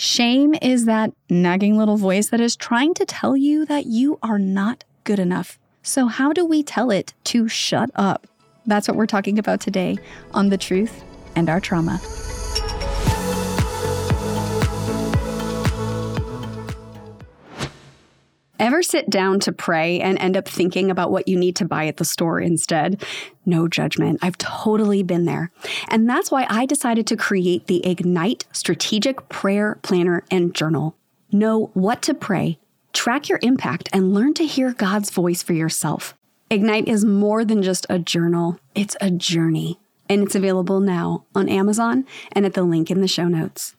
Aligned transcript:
Shame 0.00 0.54
is 0.62 0.86
that 0.86 1.12
nagging 1.28 1.76
little 1.76 1.98
voice 1.98 2.30
that 2.30 2.40
is 2.40 2.56
trying 2.56 2.94
to 2.94 3.04
tell 3.04 3.36
you 3.36 3.66
that 3.66 3.84
you 3.84 4.18
are 4.22 4.38
not 4.38 4.82
good 5.04 5.18
enough. 5.18 5.58
So, 5.82 6.06
how 6.06 6.32
do 6.32 6.46
we 6.46 6.62
tell 6.62 6.90
it 6.90 7.12
to 7.24 7.48
shut 7.48 7.90
up? 7.94 8.26
That's 8.64 8.88
what 8.88 8.96
we're 8.96 9.04
talking 9.04 9.38
about 9.38 9.60
today 9.60 9.98
on 10.32 10.48
The 10.48 10.56
Truth 10.56 11.04
and 11.36 11.50
Our 11.50 11.60
Trauma. 11.60 12.00
Ever 18.60 18.82
sit 18.82 19.08
down 19.08 19.40
to 19.40 19.52
pray 19.52 20.00
and 20.00 20.18
end 20.18 20.36
up 20.36 20.46
thinking 20.46 20.90
about 20.90 21.10
what 21.10 21.26
you 21.26 21.34
need 21.38 21.56
to 21.56 21.64
buy 21.64 21.86
at 21.86 21.96
the 21.96 22.04
store 22.04 22.38
instead? 22.38 23.02
No 23.46 23.68
judgment. 23.68 24.18
I've 24.20 24.36
totally 24.36 25.02
been 25.02 25.24
there. 25.24 25.50
And 25.88 26.06
that's 26.06 26.30
why 26.30 26.46
I 26.46 26.66
decided 26.66 27.06
to 27.06 27.16
create 27.16 27.68
the 27.68 27.84
Ignite 27.86 28.44
Strategic 28.52 29.30
Prayer 29.30 29.78
Planner 29.80 30.24
and 30.30 30.54
Journal. 30.54 30.94
Know 31.32 31.70
what 31.72 32.02
to 32.02 32.12
pray, 32.12 32.58
track 32.92 33.30
your 33.30 33.38
impact, 33.40 33.88
and 33.94 34.12
learn 34.12 34.34
to 34.34 34.44
hear 34.44 34.74
God's 34.74 35.08
voice 35.08 35.42
for 35.42 35.54
yourself. 35.54 36.14
Ignite 36.50 36.86
is 36.86 37.02
more 37.02 37.46
than 37.46 37.62
just 37.62 37.86
a 37.88 37.98
journal, 37.98 38.60
it's 38.74 38.96
a 39.00 39.10
journey. 39.10 39.80
And 40.06 40.22
it's 40.22 40.34
available 40.34 40.80
now 40.80 41.24
on 41.34 41.48
Amazon 41.48 42.04
and 42.32 42.44
at 42.44 42.52
the 42.52 42.64
link 42.64 42.90
in 42.90 43.00
the 43.00 43.08
show 43.08 43.26
notes. 43.26 43.74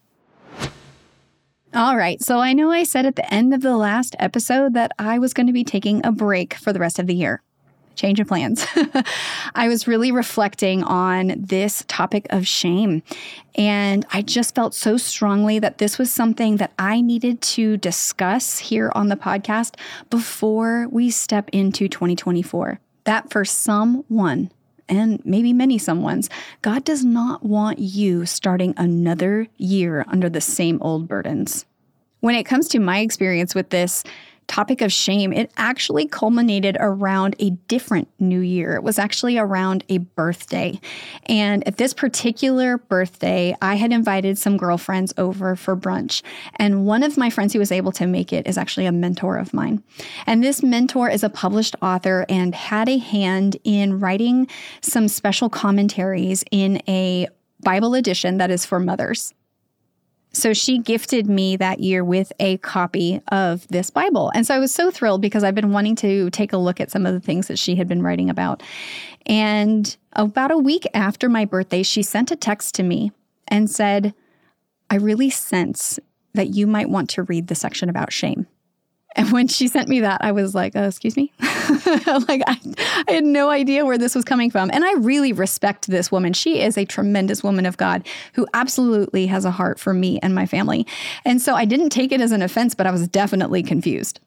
All 1.73 1.95
right. 1.95 2.21
So 2.21 2.39
I 2.39 2.51
know 2.51 2.69
I 2.69 2.83
said 2.83 3.05
at 3.05 3.15
the 3.15 3.33
end 3.33 3.53
of 3.53 3.61
the 3.61 3.77
last 3.77 4.13
episode 4.19 4.73
that 4.73 4.91
I 4.99 5.19
was 5.19 5.33
going 5.33 5.47
to 5.47 5.53
be 5.53 5.63
taking 5.63 6.05
a 6.05 6.11
break 6.11 6.55
for 6.55 6.73
the 6.73 6.79
rest 6.79 6.99
of 6.99 7.07
the 7.07 7.15
year. 7.15 7.41
Change 7.95 8.19
of 8.19 8.27
plans. 8.27 8.65
I 9.55 9.69
was 9.69 9.87
really 9.87 10.11
reflecting 10.11 10.83
on 10.83 11.33
this 11.37 11.85
topic 11.87 12.27
of 12.29 12.45
shame. 12.45 13.03
And 13.55 14.05
I 14.11 14.21
just 14.21 14.53
felt 14.53 14.73
so 14.73 14.97
strongly 14.97 15.59
that 15.59 15.77
this 15.77 15.97
was 15.97 16.11
something 16.11 16.57
that 16.57 16.73
I 16.77 16.99
needed 16.99 17.41
to 17.41 17.77
discuss 17.77 18.59
here 18.59 18.91
on 18.93 19.07
the 19.07 19.15
podcast 19.15 19.75
before 20.09 20.87
we 20.89 21.09
step 21.09 21.49
into 21.53 21.87
2024. 21.87 22.79
That 23.05 23.29
for 23.29 23.45
someone, 23.45 24.51
and 24.91 25.25
maybe 25.25 25.53
many 25.53 25.79
someones, 25.79 26.29
God 26.61 26.83
does 26.83 27.03
not 27.03 27.43
want 27.43 27.79
you 27.79 28.27
starting 28.27 28.75
another 28.77 29.47
year 29.57 30.05
under 30.07 30.29
the 30.29 30.41
same 30.41 30.79
old 30.81 31.07
burdens. 31.07 31.65
When 32.19 32.35
it 32.35 32.43
comes 32.43 32.67
to 32.67 32.79
my 32.79 32.99
experience 32.99 33.55
with 33.55 33.71
this, 33.71 34.03
topic 34.51 34.81
of 34.81 34.91
shame, 34.91 35.31
it 35.31 35.49
actually 35.55 36.05
culminated 36.05 36.75
around 36.81 37.35
a 37.39 37.51
different 37.69 38.09
new 38.19 38.41
year. 38.41 38.75
It 38.75 38.83
was 38.83 38.99
actually 38.99 39.37
around 39.37 39.85
a 39.87 39.99
birthday. 39.99 40.77
And 41.27 41.65
at 41.65 41.77
this 41.77 41.93
particular 41.93 42.77
birthday, 42.77 43.55
I 43.61 43.75
had 43.75 43.93
invited 43.93 44.37
some 44.37 44.57
girlfriends 44.57 45.13
over 45.17 45.55
for 45.55 45.77
brunch. 45.77 46.21
And 46.57 46.85
one 46.85 47.01
of 47.01 47.17
my 47.17 47.29
friends 47.29 47.53
who 47.53 47.59
was 47.59 47.71
able 47.71 47.93
to 47.93 48.05
make 48.05 48.33
it 48.33 48.45
is 48.45 48.57
actually 48.57 48.87
a 48.87 48.91
mentor 48.91 49.37
of 49.37 49.53
mine. 49.53 49.81
And 50.27 50.43
this 50.43 50.61
mentor 50.61 51.09
is 51.09 51.23
a 51.23 51.29
published 51.29 51.77
author 51.81 52.25
and 52.27 52.53
had 52.53 52.89
a 52.89 52.97
hand 52.97 53.55
in 53.63 54.01
writing 54.01 54.47
some 54.81 55.07
special 55.07 55.49
commentaries 55.49 56.43
in 56.51 56.81
a 56.89 57.29
Bible 57.63 57.93
edition 57.93 58.37
that 58.39 58.51
is 58.51 58.65
for 58.65 58.79
mothers. 58.79 59.33
So 60.33 60.53
she 60.53 60.77
gifted 60.77 61.27
me 61.27 61.57
that 61.57 61.81
year 61.81 62.03
with 62.03 62.31
a 62.39 62.57
copy 62.57 63.21
of 63.31 63.67
this 63.67 63.89
Bible. 63.89 64.31
And 64.33 64.47
so 64.47 64.55
I 64.55 64.59
was 64.59 64.73
so 64.73 64.89
thrilled 64.89 65.21
because 65.21 65.43
I've 65.43 65.55
been 65.55 65.73
wanting 65.73 65.95
to 65.97 66.29
take 66.29 66.53
a 66.53 66.57
look 66.57 66.79
at 66.79 66.89
some 66.89 67.05
of 67.05 67.13
the 67.13 67.19
things 67.19 67.47
that 67.47 67.59
she 67.59 67.75
had 67.75 67.87
been 67.87 68.01
writing 68.01 68.29
about. 68.29 68.63
And 69.25 69.95
about 70.13 70.51
a 70.51 70.57
week 70.57 70.87
after 70.93 71.27
my 71.27 71.43
birthday, 71.43 71.83
she 71.83 72.01
sent 72.01 72.31
a 72.31 72.37
text 72.37 72.75
to 72.75 72.83
me 72.83 73.11
and 73.49 73.69
said, 73.69 74.13
I 74.89 74.95
really 74.95 75.29
sense 75.29 75.99
that 76.33 76.55
you 76.55 76.65
might 76.65 76.89
want 76.89 77.09
to 77.11 77.23
read 77.23 77.47
the 77.47 77.55
section 77.55 77.89
about 77.89 78.13
shame. 78.13 78.47
And 79.15 79.31
when 79.31 79.47
she 79.47 79.67
sent 79.67 79.89
me 79.89 79.99
that, 80.01 80.23
I 80.23 80.31
was 80.31 80.55
like, 80.55 80.75
uh, 80.75 80.81
excuse 80.81 81.17
me? 81.17 81.33
like, 81.39 82.41
I, 82.47 82.57
I 83.07 83.11
had 83.11 83.25
no 83.25 83.49
idea 83.49 83.85
where 83.85 83.97
this 83.97 84.15
was 84.15 84.23
coming 84.23 84.49
from. 84.49 84.71
And 84.71 84.85
I 84.85 84.93
really 84.93 85.33
respect 85.33 85.87
this 85.87 86.11
woman. 86.11 86.33
She 86.33 86.61
is 86.61 86.77
a 86.77 86.85
tremendous 86.85 87.43
woman 87.43 87.65
of 87.65 87.77
God 87.77 88.07
who 88.33 88.47
absolutely 88.53 89.27
has 89.27 89.43
a 89.43 89.51
heart 89.51 89.79
for 89.79 89.93
me 89.93 90.19
and 90.23 90.33
my 90.33 90.45
family. 90.45 90.87
And 91.25 91.41
so 91.41 91.55
I 91.55 91.65
didn't 91.65 91.89
take 91.89 92.11
it 92.11 92.21
as 92.21 92.31
an 92.31 92.41
offense, 92.41 92.73
but 92.73 92.87
I 92.87 92.91
was 92.91 93.07
definitely 93.07 93.63
confused. 93.63 94.19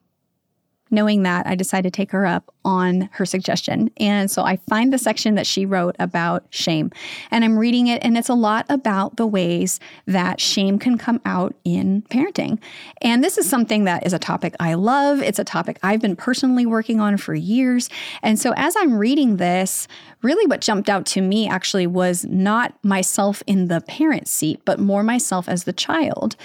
Knowing 0.91 1.23
that, 1.23 1.47
I 1.47 1.55
decided 1.55 1.93
to 1.93 1.97
take 1.97 2.13
her 2.13 2.27
up 2.27 2.54
on 2.65 3.09
her 3.13 3.27
suggestion. 3.27 3.91
And 3.99 4.31
so 4.31 4.43
I 4.43 4.57
find 4.69 4.93
the 4.93 4.99
section 4.99 5.35
that 5.35 5.47
she 5.47 5.67
wrote 5.67 5.97
about 5.99 6.45
shame, 6.51 6.91
and 7.31 7.45
I'm 7.45 7.59
reading 7.59 7.87
it, 7.87 8.05
and 8.05 8.17
it's 8.17 8.29
a 8.29 8.35
lot 8.35 8.67
about 8.69 9.17
the 9.17 9.27
ways 9.27 9.81
that 10.07 10.41
shame 10.41 10.79
can 10.79 10.99
come 10.99 11.21
out 11.25 11.55
in 11.65 12.03
parenting. 12.11 12.59
And 13.03 13.23
this 13.23 13.39
is 13.39 13.49
something 13.49 13.85
that 13.85 14.07
is 14.07 14.13
a 14.13 14.19
topic 14.19 14.55
I 14.61 14.75
love. 14.75 15.21
It's 15.23 15.39
a 15.39 15.45
topic 15.45 15.79
I've 15.83 16.01
been 16.01 16.17
personally 16.17 16.67
working 16.67 17.01
on 17.01 17.17
for 17.17 17.35
years. 17.35 17.89
And 18.23 18.39
so 18.39 18.53
as 18.57 18.75
I'm 18.77 18.97
reading 18.97 19.37
this, 19.37 19.87
really 20.23 20.47
what 20.47 20.61
jumped 20.61 20.89
out 20.89 21.05
to 21.07 21.21
me 21.21 21.49
actually 21.49 21.87
was 21.87 22.25
not 22.25 22.75
myself 22.83 23.43
in 23.47 23.69
the 23.69 23.81
parent 23.83 24.27
seat, 24.27 24.61
but 24.65 24.79
more 24.79 25.03
myself 25.03 25.49
as 25.49 25.65
the 25.65 25.73
child, 25.73 26.37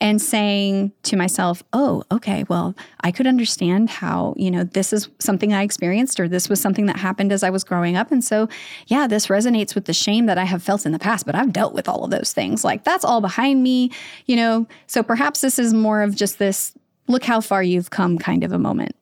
and 0.00 0.22
saying 0.22 0.92
to 1.02 1.16
myself, 1.16 1.62
oh, 1.72 2.02
okay, 2.10 2.44
well, 2.48 2.74
I 3.00 3.10
could 3.10 3.26
understand 3.26 3.90
how, 3.90 4.34
you 4.36 4.50
know, 4.50 4.64
this 4.64 4.92
is 4.92 5.08
something 5.18 5.52
I 5.52 5.62
experienced 5.66 6.18
or 6.18 6.28
this 6.28 6.48
was 6.48 6.58
something 6.58 6.86
that 6.86 6.96
happened 6.96 7.32
as 7.32 7.42
I 7.42 7.50
was 7.50 7.62
growing 7.62 7.94
up. 7.94 8.10
And 8.10 8.24
so, 8.24 8.48
yeah, 8.86 9.06
this 9.06 9.26
resonates 9.26 9.74
with 9.74 9.84
the 9.84 9.92
shame 9.92 10.24
that 10.26 10.38
I 10.38 10.44
have 10.44 10.62
felt 10.62 10.86
in 10.86 10.92
the 10.92 10.98
past, 10.98 11.26
but 11.26 11.34
I've 11.34 11.52
dealt 11.52 11.74
with 11.74 11.90
all 11.90 12.04
of 12.04 12.10
those 12.10 12.32
things. 12.32 12.64
Like 12.64 12.84
that's 12.84 13.04
all 13.04 13.20
behind 13.20 13.62
me, 13.62 13.90
you 14.24 14.36
know. 14.36 14.66
So 14.86 15.02
perhaps 15.02 15.42
this 15.42 15.58
is 15.58 15.74
more 15.74 16.00
of 16.00 16.16
just 16.16 16.38
this 16.38 16.72
look 17.08 17.24
how 17.24 17.42
far 17.42 17.62
you've 17.62 17.90
come 17.90 18.18
kind 18.18 18.42
of 18.42 18.52
a 18.52 18.58
moment. 18.58 18.96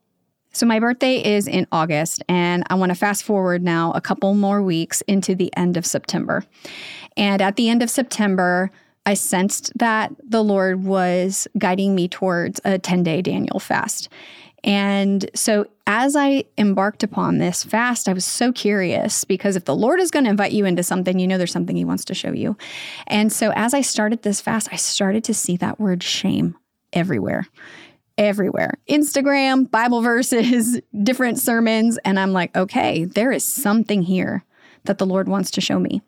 So, 0.52 0.66
my 0.66 0.78
birthday 0.78 1.16
is 1.16 1.48
in 1.48 1.66
August, 1.72 2.22
and 2.28 2.62
I 2.70 2.76
want 2.76 2.90
to 2.90 2.94
fast 2.94 3.24
forward 3.24 3.60
now 3.60 3.90
a 3.90 4.00
couple 4.00 4.34
more 4.34 4.62
weeks 4.62 5.00
into 5.08 5.34
the 5.34 5.52
end 5.56 5.76
of 5.76 5.84
September. 5.84 6.44
And 7.16 7.42
at 7.42 7.56
the 7.56 7.68
end 7.68 7.82
of 7.82 7.90
September, 7.90 8.70
I 9.04 9.14
sensed 9.14 9.76
that 9.76 10.12
the 10.22 10.42
Lord 10.44 10.84
was 10.84 11.46
guiding 11.58 11.94
me 11.94 12.08
towards 12.08 12.60
a 12.64 12.78
10 12.78 13.02
day 13.02 13.20
Daniel 13.20 13.58
fast. 13.58 14.08
And 14.64 15.30
so, 15.34 15.66
as 15.86 16.16
I 16.16 16.44
embarked 16.56 17.02
upon 17.02 17.36
this 17.36 17.62
fast, 17.62 18.08
I 18.08 18.14
was 18.14 18.24
so 18.24 18.50
curious 18.50 19.24
because 19.24 19.56
if 19.56 19.66
the 19.66 19.76
Lord 19.76 20.00
is 20.00 20.10
going 20.10 20.24
to 20.24 20.30
invite 20.30 20.52
you 20.52 20.64
into 20.64 20.82
something, 20.82 21.18
you 21.18 21.28
know 21.28 21.36
there's 21.36 21.52
something 21.52 21.76
He 21.76 21.84
wants 21.84 22.06
to 22.06 22.14
show 22.14 22.32
you. 22.32 22.56
And 23.06 23.30
so, 23.30 23.52
as 23.54 23.74
I 23.74 23.82
started 23.82 24.22
this 24.22 24.40
fast, 24.40 24.70
I 24.72 24.76
started 24.76 25.22
to 25.24 25.34
see 25.34 25.58
that 25.58 25.78
word 25.78 26.02
shame 26.02 26.56
everywhere. 26.94 27.46
Everywhere. 28.16 28.78
Instagram, 28.88 29.70
Bible 29.70 30.00
verses, 30.00 30.80
different 31.02 31.38
sermons. 31.38 31.98
And 32.02 32.18
I'm 32.18 32.32
like, 32.32 32.56
okay, 32.56 33.04
there 33.04 33.32
is 33.32 33.44
something 33.44 34.02
here 34.02 34.44
that 34.84 34.96
the 34.96 35.06
Lord 35.06 35.28
wants 35.28 35.50
to 35.52 35.60
show 35.60 35.78
me. 35.78 36.00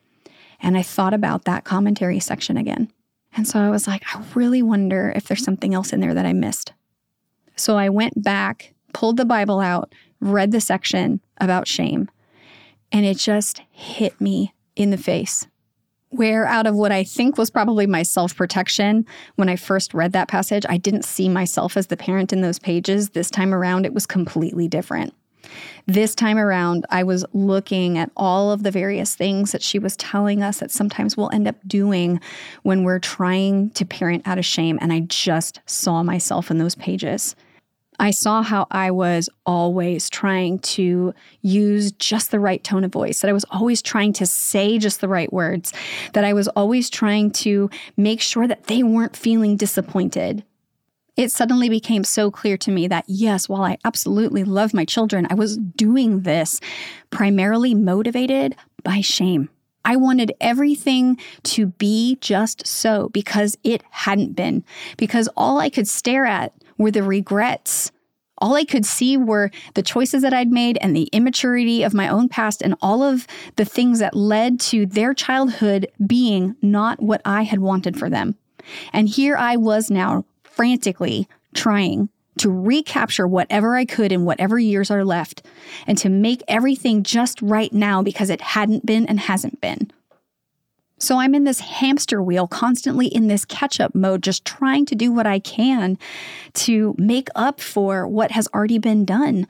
And 0.61 0.79
I 0.79 0.83
thought 0.83 1.13
about 1.13 1.45
that 1.45 1.65
commentary 1.65 2.21
section 2.21 2.57
again. 2.57 2.91
And 3.37 3.47
so 3.47 3.59
I 3.59 3.69
was 3.69 3.87
like, 3.87 4.03
I 4.15 4.25
really 4.35 4.63
wonder 4.63 5.13
if 5.15 5.29
there's 5.29 5.45
something 5.45 5.75
else 5.75 5.93
in 5.93 6.01
there 6.01 6.15
that 6.15 6.25
I 6.25 6.33
missed. 6.33 6.73
So 7.57 7.77
I 7.77 7.89
went 7.89 8.23
back, 8.23 8.75
pulled 8.93 9.17
the 9.17 9.25
Bible 9.25 9.61
out, 9.61 9.95
read 10.21 10.53
the 10.53 10.61
section 10.61 11.21
about 11.39 11.69
shame, 11.69 12.09
and 12.93 13.05
it 13.05 13.19
just 13.19 13.63
hit 13.71 14.21
me 14.21 14.55
in 14.75 14.91
the 14.91 14.99
face. 14.99 15.47
Where, 16.11 16.47
out 16.47 16.67
of 16.67 16.75
what 16.75 16.93
I 16.93 17.03
think 17.03 17.37
was 17.37 17.51
probably 17.51 17.87
my 17.87 18.03
self 18.03 18.37
protection, 18.37 19.05
when 19.35 19.49
I 19.49 19.57
first 19.57 19.93
read 19.93 20.13
that 20.13 20.29
passage, 20.29 20.65
I 20.69 20.77
didn't 20.79 21.05
see 21.05 21.29
myself 21.29 21.77
as 21.77 21.89
the 21.89 21.97
parent 21.97 22.33
in 22.33 22.43
those 22.43 22.59
pages. 22.59 23.11
This 23.11 23.31
time 23.31 23.53
around, 23.53 23.85
it 23.85 23.93
was 23.93 24.07
completely 24.07 24.69
different. 24.69 25.15
This 25.87 26.15
time 26.15 26.39
around, 26.39 26.87
I 26.91 27.03
was 27.03 27.25
looking 27.33 27.99
at 27.99 28.11
all 28.17 28.51
of 28.51 28.63
the 28.63 28.71
various 28.71 29.15
things 29.15 29.53
that 29.53 29.63
she 29.63 29.79
was 29.79 29.97
telling 29.97 30.43
us 30.43 30.59
that 30.59 30.71
sometimes 30.71 31.17
we'll 31.17 31.31
end 31.33 31.47
up 31.47 31.57
doing 31.67 32.21
when 32.63 32.83
we're 32.83 32.99
trying 32.99 33.71
to 33.71 33.85
parent 33.85 34.27
out 34.27 34.39
of 34.39 34.45
shame. 34.45 34.79
And 34.81 34.93
I 34.93 35.01
just 35.01 35.61
saw 35.67 36.03
myself 36.03 36.51
in 36.51 36.59
those 36.59 36.75
pages. 36.75 37.37
I 37.99 38.11
saw 38.11 38.43
how 38.43 38.67
I 38.71 38.91
was 38.91 39.29
always 39.45 40.11
trying 40.11 40.59
to 40.61 41.15
use 41.43 41.93
just 41.93 42.31
the 42.31 42.41
right 42.41 42.63
tone 42.63 42.85
of 42.85 42.93
voice, 42.93 43.21
that 43.21 43.29
I 43.29 43.33
was 43.33 43.45
always 43.51 43.83
trying 43.83 44.13
to 44.15 44.27
say 44.27 44.79
just 44.79 45.01
the 45.01 45.09
right 45.09 45.33
words, 45.33 45.73
that 46.13 46.25
I 46.25 46.33
was 46.33 46.49
always 46.49 46.91
trying 46.91 47.31
to 47.33 47.71
make 47.97 48.21
sure 48.21 48.47
that 48.47 48.65
they 48.65 48.83
weren't 48.83 49.17
feeling 49.17 49.57
disappointed. 49.57 50.45
It 51.17 51.33
suddenly 51.33 51.71
became 51.71 52.05
so 52.05 52.31
clear 52.31 52.59
to 52.59 52.71
me 52.71 52.89
that, 52.89 53.05
yes, 53.09 53.49
while 53.49 53.63
I 53.63 53.79
absolutely 53.85 54.45
love 54.45 54.75
my 54.75 54.85
children, 54.85 55.27
I 55.31 55.35
was 55.35 55.57
doing 55.57 56.21
this 56.21 56.61
primarily 57.11 57.75
motivated 57.75 58.55
by 58.83 59.01
shame. 59.01 59.49
I 59.87 59.97
wanted 59.97 60.33
everything 60.41 61.17
to 61.45 61.67
be 61.67 62.19
just 62.21 62.67
so 62.67 63.09
because 63.11 63.57
it 63.65 63.83
hadn't 63.91 64.35
been, 64.35 64.65
because 64.99 65.29
all 65.37 65.59
I 65.59 65.71
could 65.71 65.89
stare 65.89 66.27
at 66.27 66.53
were 66.79 66.91
the 66.91 67.03
regrets. 67.03 67.93
All 68.39 68.55
I 68.55 68.65
could 68.65 68.85
see 68.85 69.17
were 69.17 69.51
the 69.75 69.83
choices 69.83 70.23
that 70.23 70.35
I'd 70.35 70.51
made 70.51 70.79
and 70.83 70.95
the 70.95 71.09
immaturity 71.13 71.83
of 71.83 71.95
my 71.95 72.09
own 72.09 72.29
past 72.29 72.61
and 72.61 72.75
all 72.83 73.03
of 73.03 73.27
the 73.57 73.65
things 73.65 73.99
that 74.01 74.15
led 74.15 74.61
to 74.61 74.85
their 74.85 75.15
childhood 75.15 75.89
being 76.07 76.55
not 76.61 77.03
what 77.03 77.23
I 77.25 77.45
had 77.45 77.61
wanted 77.61 77.99
for 77.99 78.11
them. 78.11 78.37
And 78.93 79.09
here 79.09 79.37
I 79.37 79.57
was 79.57 79.91
now 79.91 80.25
frantically 80.43 81.29
trying 81.55 82.11
to 82.39 82.51
recapture 82.51 83.27
whatever 83.27 83.77
I 83.77 83.85
could 83.85 84.13
in 84.13 84.25
whatever 84.25 84.59
years 84.59 84.91
are 84.91 85.05
left 85.05 85.43
and 85.87 85.97
to 85.99 86.09
make 86.09 86.43
everything 86.49 87.03
just 87.03 87.41
right 87.41 87.73
now 87.73 88.03
because 88.03 88.29
it 88.29 88.41
hadn't 88.41 88.85
been 88.85 89.07
and 89.07 89.19
hasn't 89.19 89.61
been. 89.61 89.91
So 90.99 91.19
I'm 91.19 91.35
in 91.35 91.45
this 91.45 91.61
hamster 91.61 92.23
wheel, 92.23 92.47
constantly 92.47 93.07
in 93.07 93.29
this 93.29 93.45
catch 93.45 93.81
up 93.81 93.95
mode, 93.95 94.23
just 94.23 94.45
trying 94.45 94.87
to 94.87 94.95
do 94.95 95.13
what 95.13 95.27
I 95.27 95.39
can 95.39 95.99
to 96.55 96.95
make 96.99 97.29
up 97.35 97.61
for 97.61 98.09
what 98.09 98.31
has 98.31 98.49
already 98.55 98.79
been 98.79 99.05
done. 99.05 99.47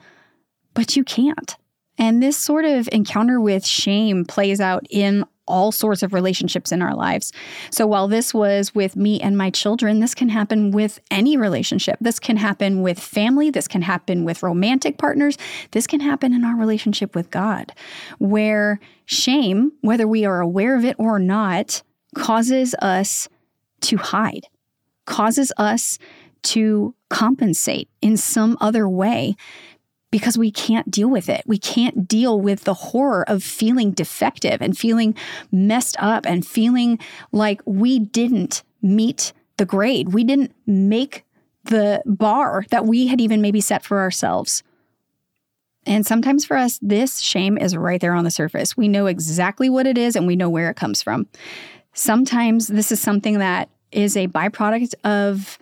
But 0.73 0.95
you 0.95 1.03
can't. 1.03 1.55
And 1.97 2.21
this 2.21 2.37
sort 2.37 2.65
of 2.65 2.89
encounter 2.91 3.39
with 3.39 3.65
shame 3.65 4.25
plays 4.25 4.59
out 4.59 4.85
in 4.89 5.25
all 5.47 5.71
sorts 5.71 6.03
of 6.03 6.13
relationships 6.13 6.71
in 6.71 6.81
our 6.81 6.95
lives. 6.95 7.31
So 7.71 7.87
while 7.87 8.07
this 8.07 8.33
was 8.33 8.75
with 8.75 8.95
me 8.95 9.19
and 9.21 9.37
my 9.37 9.49
children, 9.49 9.99
this 9.99 10.13
can 10.13 10.29
happen 10.29 10.71
with 10.71 10.99
any 11.09 11.37
relationship. 11.37 11.97
This 12.01 12.19
can 12.19 12.37
happen 12.37 12.81
with 12.81 12.99
family. 12.99 13.49
This 13.49 13.67
can 13.67 13.81
happen 13.81 14.23
with 14.23 14.43
romantic 14.43 14.97
partners. 14.97 15.37
This 15.71 15.87
can 15.87 15.99
happen 15.99 16.33
in 16.33 16.43
our 16.43 16.55
relationship 16.55 17.15
with 17.15 17.31
God, 17.31 17.73
where 18.19 18.79
shame, 19.05 19.71
whether 19.81 20.07
we 20.07 20.25
are 20.25 20.41
aware 20.41 20.77
of 20.77 20.83
it 20.83 20.95
or 20.99 21.19
not, 21.19 21.81
causes 22.15 22.75
us 22.81 23.29
to 23.81 23.97
hide, 23.97 24.47
causes 25.05 25.51
us 25.57 25.99
to 26.43 26.93
compensate 27.09 27.89
in 28.01 28.17
some 28.17 28.57
other 28.61 28.87
way 28.87 29.35
because 30.11 30.37
we 30.37 30.51
can't 30.51 30.89
deal 30.89 31.09
with 31.09 31.29
it. 31.29 31.43
We 31.45 31.57
can't 31.57 32.07
deal 32.07 32.39
with 32.39 32.63
the 32.63 32.73
horror 32.73 33.27
of 33.27 33.43
feeling 33.43 33.91
defective 33.91 34.61
and 34.61 34.77
feeling 34.77 35.15
messed 35.51 35.97
up 35.99 36.25
and 36.25 36.45
feeling 36.47 36.99
like 37.31 37.61
we 37.65 37.99
didn't 37.99 38.63
meet 38.81 39.33
the 39.57 39.65
grade. 39.65 40.13
We 40.13 40.23
didn't 40.23 40.53
make 40.65 41.25
the 41.65 42.01
bar 42.05 42.65
that 42.69 42.85
we 42.85 43.07
had 43.07 43.19
even 43.19 43.41
maybe 43.41 43.59
set 43.59 43.83
for 43.83 43.99
ourselves. 43.99 44.63
And 45.85 46.05
sometimes 46.05 46.45
for 46.45 46.57
us, 46.57 46.79
this 46.81 47.19
shame 47.19 47.57
is 47.57 47.75
right 47.75 47.99
there 47.99 48.13
on 48.13 48.23
the 48.23 48.31
surface. 48.31 48.75
We 48.75 48.87
know 48.87 49.05
exactly 49.07 49.69
what 49.69 49.87
it 49.87 49.97
is 49.97 50.15
and 50.15 50.27
we 50.27 50.35
know 50.35 50.49
where 50.49 50.69
it 50.69 50.75
comes 50.75 51.01
from. 51.01 51.27
Sometimes 51.93 52.67
this 52.67 52.91
is 52.91 53.01
something 53.01 53.39
that 53.39 53.69
is 53.91 54.15
a 54.15 54.27
byproduct 54.27 54.93
of 55.03 55.57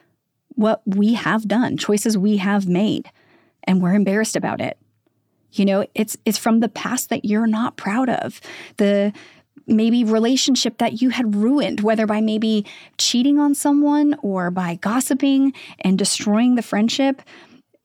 what 0.50 0.81
we 0.86 1.13
have 1.13 1.48
done, 1.48 1.77
choices 1.77 2.18
we 2.18 2.38
have 2.38 2.68
made 2.68 3.09
and 3.65 3.81
we're 3.81 3.94
embarrassed 3.94 4.35
about 4.35 4.62
it. 4.62 4.77
You 5.51 5.65
know, 5.65 5.85
it's 5.95 6.17
it's 6.25 6.38
from 6.38 6.59
the 6.59 6.69
past 6.69 7.09
that 7.09 7.25
you're 7.25 7.47
not 7.47 7.77
proud 7.77 8.09
of. 8.09 8.41
The 8.77 9.13
maybe 9.67 10.03
relationship 10.03 10.77
that 10.77 11.01
you 11.01 11.09
had 11.09 11.35
ruined, 11.35 11.81
whether 11.81 12.06
by 12.06 12.21
maybe 12.21 12.65
cheating 12.97 13.39
on 13.39 13.56
someone 13.56 14.15
or 14.21 14.51
by 14.51 14.75
gossiping 14.75 15.53
and 15.79 15.97
destroying 15.97 16.56
the 16.56 16.62
friendship. 16.62 17.21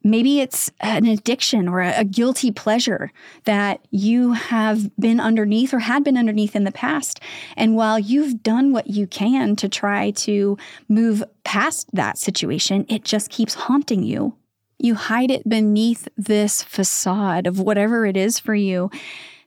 Maybe 0.02 0.40
it's 0.40 0.70
an 0.80 1.04
addiction 1.06 1.68
or 1.68 1.80
a, 1.80 2.00
a, 2.00 2.04
guilty 2.04 2.50
pleasure 2.50 3.12
that 3.44 3.86
you 3.90 4.32
have 4.32 4.96
been 4.96 5.20
underneath 5.20 5.74
or 5.74 5.80
had 5.80 6.04
been 6.04 6.16
underneath 6.16 6.56
in 6.56 6.64
the 6.64 6.72
past. 6.72 7.20
And 7.54 7.76
while 7.76 7.98
you've 7.98 8.42
done 8.42 8.72
what 8.72 8.86
you 8.86 9.06
can 9.06 9.56
to 9.56 9.68
try 9.68 10.12
to 10.12 10.56
move 10.88 11.22
past 11.44 11.90
that 11.92 12.16
situation, 12.16 12.86
it 12.88 13.04
just 13.04 13.28
keeps 13.28 13.52
haunting 13.52 14.02
you 14.02 14.34
you 14.82 14.94
hide 14.94 15.30
it 15.30 15.48
beneath 15.48 16.08
this 16.16 16.62
facade 16.62 17.46
of 17.46 17.60
whatever 17.60 18.06
it 18.06 18.16
is 18.16 18.38
for 18.38 18.54
you. 18.54 18.90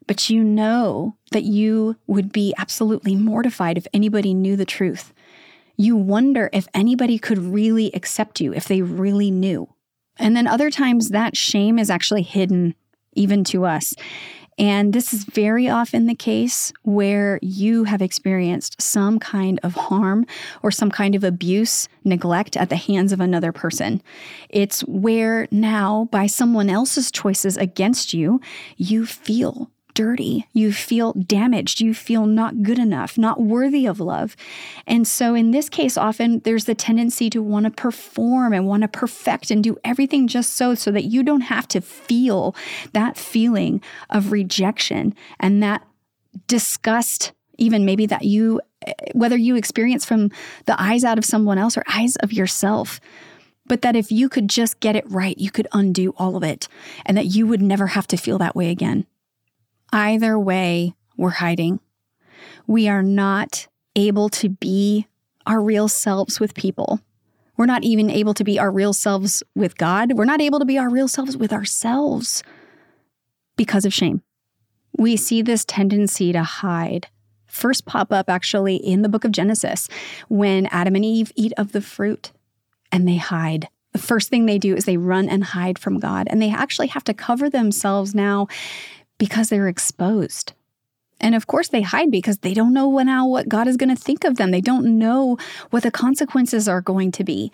But 0.05 0.29
you 0.29 0.43
know 0.43 1.15
that 1.31 1.43
you 1.43 1.95
would 2.07 2.31
be 2.31 2.53
absolutely 2.57 3.15
mortified 3.15 3.77
if 3.77 3.87
anybody 3.93 4.33
knew 4.33 4.55
the 4.55 4.65
truth. 4.65 5.13
You 5.77 5.95
wonder 5.95 6.49
if 6.53 6.67
anybody 6.73 7.17
could 7.17 7.39
really 7.39 7.91
accept 7.93 8.39
you, 8.39 8.53
if 8.53 8.67
they 8.67 8.81
really 8.81 9.31
knew. 9.31 9.73
And 10.17 10.35
then 10.35 10.45
other 10.45 10.69
times 10.69 11.09
that 11.09 11.35
shame 11.35 11.79
is 11.79 11.89
actually 11.89 12.21
hidden 12.21 12.75
even 13.13 13.43
to 13.45 13.65
us. 13.65 13.93
And 14.57 14.93
this 14.93 15.13
is 15.13 15.23
very 15.23 15.67
often 15.67 16.05
the 16.05 16.15
case 16.15 16.71
where 16.83 17.39
you 17.41 17.85
have 17.85 18.01
experienced 18.01 18.81
some 18.81 19.19
kind 19.19 19.59
of 19.63 19.73
harm 19.73 20.25
or 20.61 20.71
some 20.71 20.91
kind 20.91 21.15
of 21.15 21.23
abuse, 21.23 21.87
neglect 22.03 22.55
at 22.55 22.69
the 22.69 22.75
hands 22.75 23.11
of 23.11 23.19
another 23.19 23.51
person. 23.51 24.01
It's 24.49 24.81
where 24.81 25.47
now, 25.51 26.07
by 26.11 26.27
someone 26.27 26.69
else's 26.69 27.11
choices 27.11 27.57
against 27.57 28.13
you, 28.13 28.41
you 28.77 29.05
feel 29.05 29.71
dirty. 29.93 30.47
You 30.53 30.73
feel 30.73 31.13
damaged. 31.13 31.81
You 31.81 31.93
feel 31.93 32.25
not 32.25 32.63
good 32.63 32.79
enough, 32.79 33.17
not 33.17 33.41
worthy 33.41 33.85
of 33.85 33.99
love. 33.99 34.35
And 34.87 35.07
so, 35.07 35.35
in 35.35 35.51
this 35.51 35.69
case, 35.69 35.97
often 35.97 36.39
there's 36.39 36.65
the 36.65 36.75
tendency 36.75 37.29
to 37.29 37.41
want 37.41 37.65
to 37.65 37.71
perform 37.71 38.53
and 38.53 38.67
want 38.67 38.81
to 38.81 38.87
perfect 38.87 39.51
and 39.51 39.63
do 39.63 39.77
everything 39.83 40.27
just 40.27 40.53
so, 40.53 40.75
so 40.75 40.91
that 40.91 41.05
you 41.05 41.23
don't 41.23 41.41
have 41.41 41.67
to 41.69 41.81
feel 41.81 42.55
that 42.93 43.17
feeling 43.17 43.81
of 44.09 44.31
rejection 44.31 45.15
and 45.39 45.61
that 45.63 45.85
disgust, 46.47 47.31
even 47.57 47.85
maybe 47.85 48.05
that 48.05 48.23
you, 48.23 48.61
eh, 48.85 48.93
whether 49.13 49.37
you 49.37 49.55
experience 49.55 50.05
from 50.05 50.29
the 50.65 50.81
eyes 50.81 51.03
out 51.03 51.17
of 51.17 51.25
someone 51.25 51.57
else 51.57 51.77
or 51.77 51.83
eyes 51.87 52.15
of 52.17 52.33
yourself 52.33 52.99
but 53.65 53.81
that 53.81 53.95
if 53.95 54.11
you 54.11 54.29
could 54.29 54.49
just 54.49 54.79
get 54.81 54.95
it 54.95 55.09
right, 55.09 55.37
you 55.37 55.49
could 55.49 55.67
undo 55.71 56.13
all 56.17 56.35
of 56.35 56.43
it 56.43 56.67
and 57.05 57.15
that 57.17 57.27
you 57.27 57.47
would 57.47 57.61
never 57.61 57.87
have 57.87 58.07
to 58.07 58.17
feel 58.17 58.37
that 58.37 58.55
way 58.55 58.69
again. 58.69 59.05
Either 59.93 60.39
way, 60.39 60.95
we're 61.17 61.29
hiding. 61.29 61.79
We 62.65 62.87
are 62.87 63.03
not 63.03 63.67
able 63.95 64.27
to 64.29 64.49
be 64.49 65.05
our 65.45 65.61
real 65.61 65.87
selves 65.87 66.39
with 66.39 66.55
people. 66.55 66.99
We're 67.57 67.67
not 67.67 67.83
even 67.83 68.09
able 68.09 68.33
to 68.33 68.43
be 68.43 68.57
our 68.57 68.71
real 68.71 68.93
selves 68.93 69.43
with 69.53 69.77
God. 69.77 70.13
We're 70.13 70.25
not 70.25 70.41
able 70.41 70.57
to 70.57 70.65
be 70.65 70.79
our 70.79 70.89
real 70.89 71.07
selves 71.07 71.37
with 71.37 71.53
ourselves 71.53 72.41
because 73.55 73.85
of 73.85 73.93
shame. 73.93 74.23
We 74.97 75.15
see 75.15 75.43
this 75.43 75.63
tendency 75.63 76.33
to 76.33 76.41
hide 76.41 77.07
first 77.45 77.85
pop 77.85 78.11
up 78.11 78.31
actually 78.31 78.77
in 78.77 79.03
the 79.03 79.09
book 79.09 79.23
of 79.23 79.31
Genesis 79.31 79.87
when 80.27 80.65
Adam 80.67 80.95
and 80.95 81.05
Eve 81.05 81.31
eat 81.35 81.53
of 81.55 81.71
the 81.71 81.81
fruit 81.81 82.31
and 82.91 83.07
they 83.07 83.17
hide. 83.17 83.67
The 83.91 83.99
first 83.99 84.29
thing 84.29 84.47
they 84.47 84.57
do 84.57 84.75
is 84.75 84.85
they 84.85 84.97
run 84.97 85.29
and 85.29 85.43
hide 85.43 85.77
from 85.77 85.99
God, 85.99 86.27
and 86.31 86.41
they 86.41 86.49
actually 86.49 86.87
have 86.87 87.03
to 87.03 87.13
cover 87.13 87.47
themselves 87.47 88.15
now 88.15 88.47
because 89.23 89.47
they're 89.47 89.69
exposed. 89.69 90.51
And 91.21 91.33
of 91.33 91.47
course, 91.47 91.69
they 91.69 91.81
hide 91.81 92.11
because 92.11 92.39
they 92.39 92.53
don't 92.53 92.73
know 92.73 92.97
now 92.97 93.25
what 93.25 93.47
God 93.47 93.69
is 93.69 93.77
going 93.77 93.95
to 93.95 94.01
think 94.01 94.25
of 94.25 94.35
them. 94.35 94.51
They 94.51 94.59
don't 94.59 94.99
know 94.99 95.37
what 95.69 95.83
the 95.83 95.91
consequences 95.91 96.67
are 96.67 96.81
going 96.81 97.13
to 97.13 97.23
be. 97.23 97.49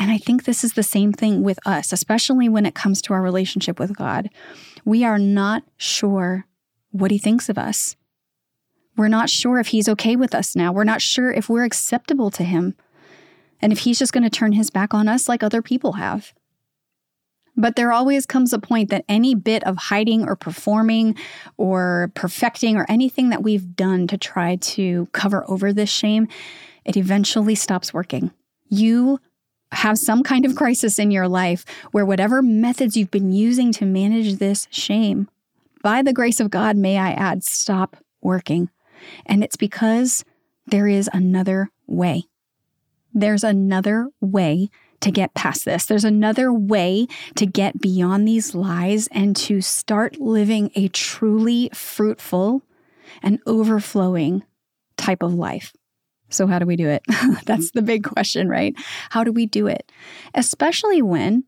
And 0.00 0.10
I 0.10 0.16
think 0.16 0.44
this 0.44 0.64
is 0.64 0.72
the 0.72 0.82
same 0.82 1.12
thing 1.12 1.42
with 1.42 1.58
us, 1.66 1.92
especially 1.92 2.48
when 2.48 2.64
it 2.64 2.74
comes 2.74 3.02
to 3.02 3.12
our 3.12 3.20
relationship 3.20 3.78
with 3.78 3.94
God. 3.94 4.30
We 4.86 5.04
are 5.04 5.18
not 5.18 5.64
sure 5.76 6.46
what 6.92 7.10
He 7.10 7.18
thinks 7.18 7.50
of 7.50 7.58
us. 7.58 7.94
We're 8.96 9.08
not 9.08 9.28
sure 9.28 9.58
if 9.58 9.66
He's 9.66 9.90
okay 9.90 10.16
with 10.16 10.34
us 10.34 10.56
now. 10.56 10.72
We're 10.72 10.84
not 10.84 11.02
sure 11.02 11.30
if 11.30 11.50
we're 11.50 11.64
acceptable 11.64 12.30
to 12.30 12.42
Him 12.42 12.74
and 13.60 13.70
if 13.70 13.80
He's 13.80 13.98
just 13.98 14.14
going 14.14 14.24
to 14.24 14.30
turn 14.30 14.52
His 14.52 14.70
back 14.70 14.94
on 14.94 15.08
us 15.08 15.28
like 15.28 15.42
other 15.42 15.60
people 15.60 15.92
have. 15.92 16.32
But 17.56 17.76
there 17.76 17.92
always 17.92 18.26
comes 18.26 18.52
a 18.52 18.58
point 18.58 18.90
that 18.90 19.04
any 19.08 19.34
bit 19.34 19.64
of 19.64 19.76
hiding 19.76 20.28
or 20.28 20.36
performing 20.36 21.16
or 21.56 22.10
perfecting 22.14 22.76
or 22.76 22.84
anything 22.88 23.30
that 23.30 23.42
we've 23.42 23.74
done 23.74 24.06
to 24.08 24.18
try 24.18 24.56
to 24.56 25.08
cover 25.12 25.44
over 25.48 25.72
this 25.72 25.90
shame, 25.90 26.28
it 26.84 26.96
eventually 26.96 27.54
stops 27.54 27.94
working. 27.94 28.30
You 28.68 29.20
have 29.72 29.98
some 29.98 30.22
kind 30.22 30.44
of 30.44 30.54
crisis 30.54 30.98
in 30.98 31.10
your 31.10 31.28
life 31.28 31.64
where 31.92 32.06
whatever 32.06 32.42
methods 32.42 32.96
you've 32.96 33.10
been 33.10 33.32
using 33.32 33.72
to 33.72 33.84
manage 33.84 34.36
this 34.36 34.68
shame, 34.70 35.28
by 35.82 36.02
the 36.02 36.12
grace 36.12 36.40
of 36.40 36.50
God, 36.50 36.76
may 36.76 36.98
I 36.98 37.12
add, 37.12 37.44
stop 37.44 37.96
working. 38.20 38.70
And 39.24 39.42
it's 39.44 39.56
because 39.56 40.24
there 40.66 40.88
is 40.88 41.08
another 41.12 41.70
way. 41.86 42.24
There's 43.14 43.44
another 43.44 44.08
way 44.20 44.68
to 45.00 45.10
get 45.10 45.34
past 45.34 45.64
this. 45.64 45.86
There's 45.86 46.04
another 46.04 46.52
way 46.52 47.06
to 47.36 47.46
get 47.46 47.80
beyond 47.80 48.26
these 48.26 48.54
lies 48.54 49.08
and 49.08 49.36
to 49.36 49.60
start 49.60 50.20
living 50.20 50.70
a 50.74 50.88
truly 50.88 51.70
fruitful 51.72 52.62
and 53.22 53.38
overflowing 53.46 54.42
type 54.96 55.22
of 55.22 55.34
life. 55.34 55.72
So, 56.28 56.46
how 56.46 56.58
do 56.58 56.66
we 56.66 56.76
do 56.76 56.88
it? 56.88 57.02
That's 57.46 57.70
the 57.70 57.82
big 57.82 58.04
question, 58.04 58.48
right? 58.48 58.74
How 59.10 59.24
do 59.24 59.32
we 59.32 59.46
do 59.46 59.66
it? 59.66 59.90
Especially 60.34 61.00
when 61.02 61.44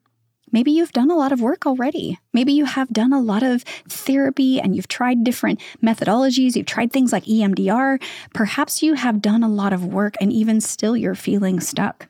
maybe 0.53 0.71
you've 0.71 0.93
done 0.93 1.11
a 1.11 1.17
lot 1.17 1.33
of 1.33 1.41
work 1.41 1.67
already. 1.67 2.19
Maybe 2.33 2.53
you 2.53 2.65
have 2.65 2.89
done 2.91 3.13
a 3.13 3.21
lot 3.21 3.43
of 3.43 3.63
therapy 3.89 4.61
and 4.61 4.77
you've 4.77 4.89
tried 4.89 5.25
different 5.25 5.61
methodologies. 5.83 6.55
You've 6.55 6.67
tried 6.67 6.93
things 6.93 7.13
like 7.13 7.25
EMDR. 7.25 8.01
Perhaps 8.33 8.83
you 8.83 8.95
have 8.95 9.21
done 9.21 9.43
a 9.43 9.49
lot 9.49 9.73
of 9.73 9.85
work 9.85 10.15
and 10.21 10.33
even 10.33 10.61
still 10.61 10.97
you're 10.97 11.15
feeling 11.15 11.61
stuck. 11.61 12.09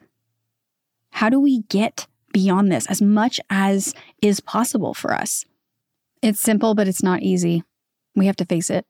How 1.11 1.29
do 1.29 1.39
we 1.39 1.61
get 1.63 2.07
beyond 2.31 2.71
this 2.71 2.85
as 2.87 3.01
much 3.01 3.39
as 3.49 3.93
is 4.21 4.39
possible 4.39 4.93
for 4.93 5.13
us? 5.13 5.45
It's 6.21 6.39
simple, 6.39 6.75
but 6.75 6.87
it's 6.87 7.03
not 7.03 7.21
easy. 7.21 7.63
We 8.15 8.25
have 8.25 8.35
to 8.37 8.45
face 8.45 8.69
it. 8.69 8.85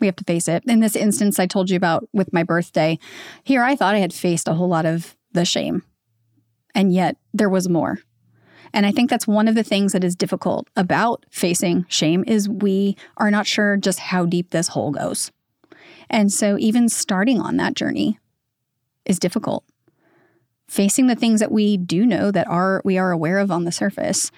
We 0.00 0.06
have 0.06 0.16
to 0.16 0.24
face 0.24 0.48
it. 0.48 0.64
In 0.66 0.80
this 0.80 0.96
instance, 0.96 1.38
I 1.38 1.46
told 1.46 1.70
you 1.70 1.76
about 1.76 2.08
with 2.12 2.32
my 2.32 2.42
birthday, 2.42 2.98
here 3.42 3.62
I 3.62 3.76
thought 3.76 3.94
I 3.94 4.00
had 4.00 4.12
faced 4.12 4.48
a 4.48 4.54
whole 4.54 4.68
lot 4.68 4.86
of 4.86 5.16
the 5.32 5.44
shame. 5.44 5.82
And 6.74 6.92
yet 6.92 7.16
there 7.32 7.48
was 7.48 7.68
more. 7.68 8.00
And 8.72 8.84
I 8.84 8.90
think 8.90 9.08
that's 9.08 9.26
one 9.26 9.46
of 9.46 9.54
the 9.54 9.62
things 9.62 9.92
that 9.92 10.02
is 10.02 10.16
difficult 10.16 10.68
about 10.74 11.24
facing 11.30 11.86
shame 11.88 12.24
is 12.26 12.48
we 12.48 12.96
are 13.16 13.30
not 13.30 13.46
sure 13.46 13.76
just 13.76 14.00
how 14.00 14.26
deep 14.26 14.50
this 14.50 14.68
hole 14.68 14.90
goes. 14.90 15.30
And 16.10 16.32
so 16.32 16.58
even 16.58 16.88
starting 16.88 17.40
on 17.40 17.56
that 17.58 17.74
journey 17.74 18.18
is 19.04 19.20
difficult. 19.20 19.64
Facing 20.68 21.06
the 21.06 21.14
things 21.14 21.40
that 21.40 21.52
we 21.52 21.76
do 21.76 22.06
know 22.06 22.30
that 22.30 22.48
are 22.48 22.80
we 22.84 22.98
are 22.98 23.10
aware 23.10 23.38
of 23.38 23.50
on 23.50 23.64
the 23.64 23.72
surface, 23.72 24.30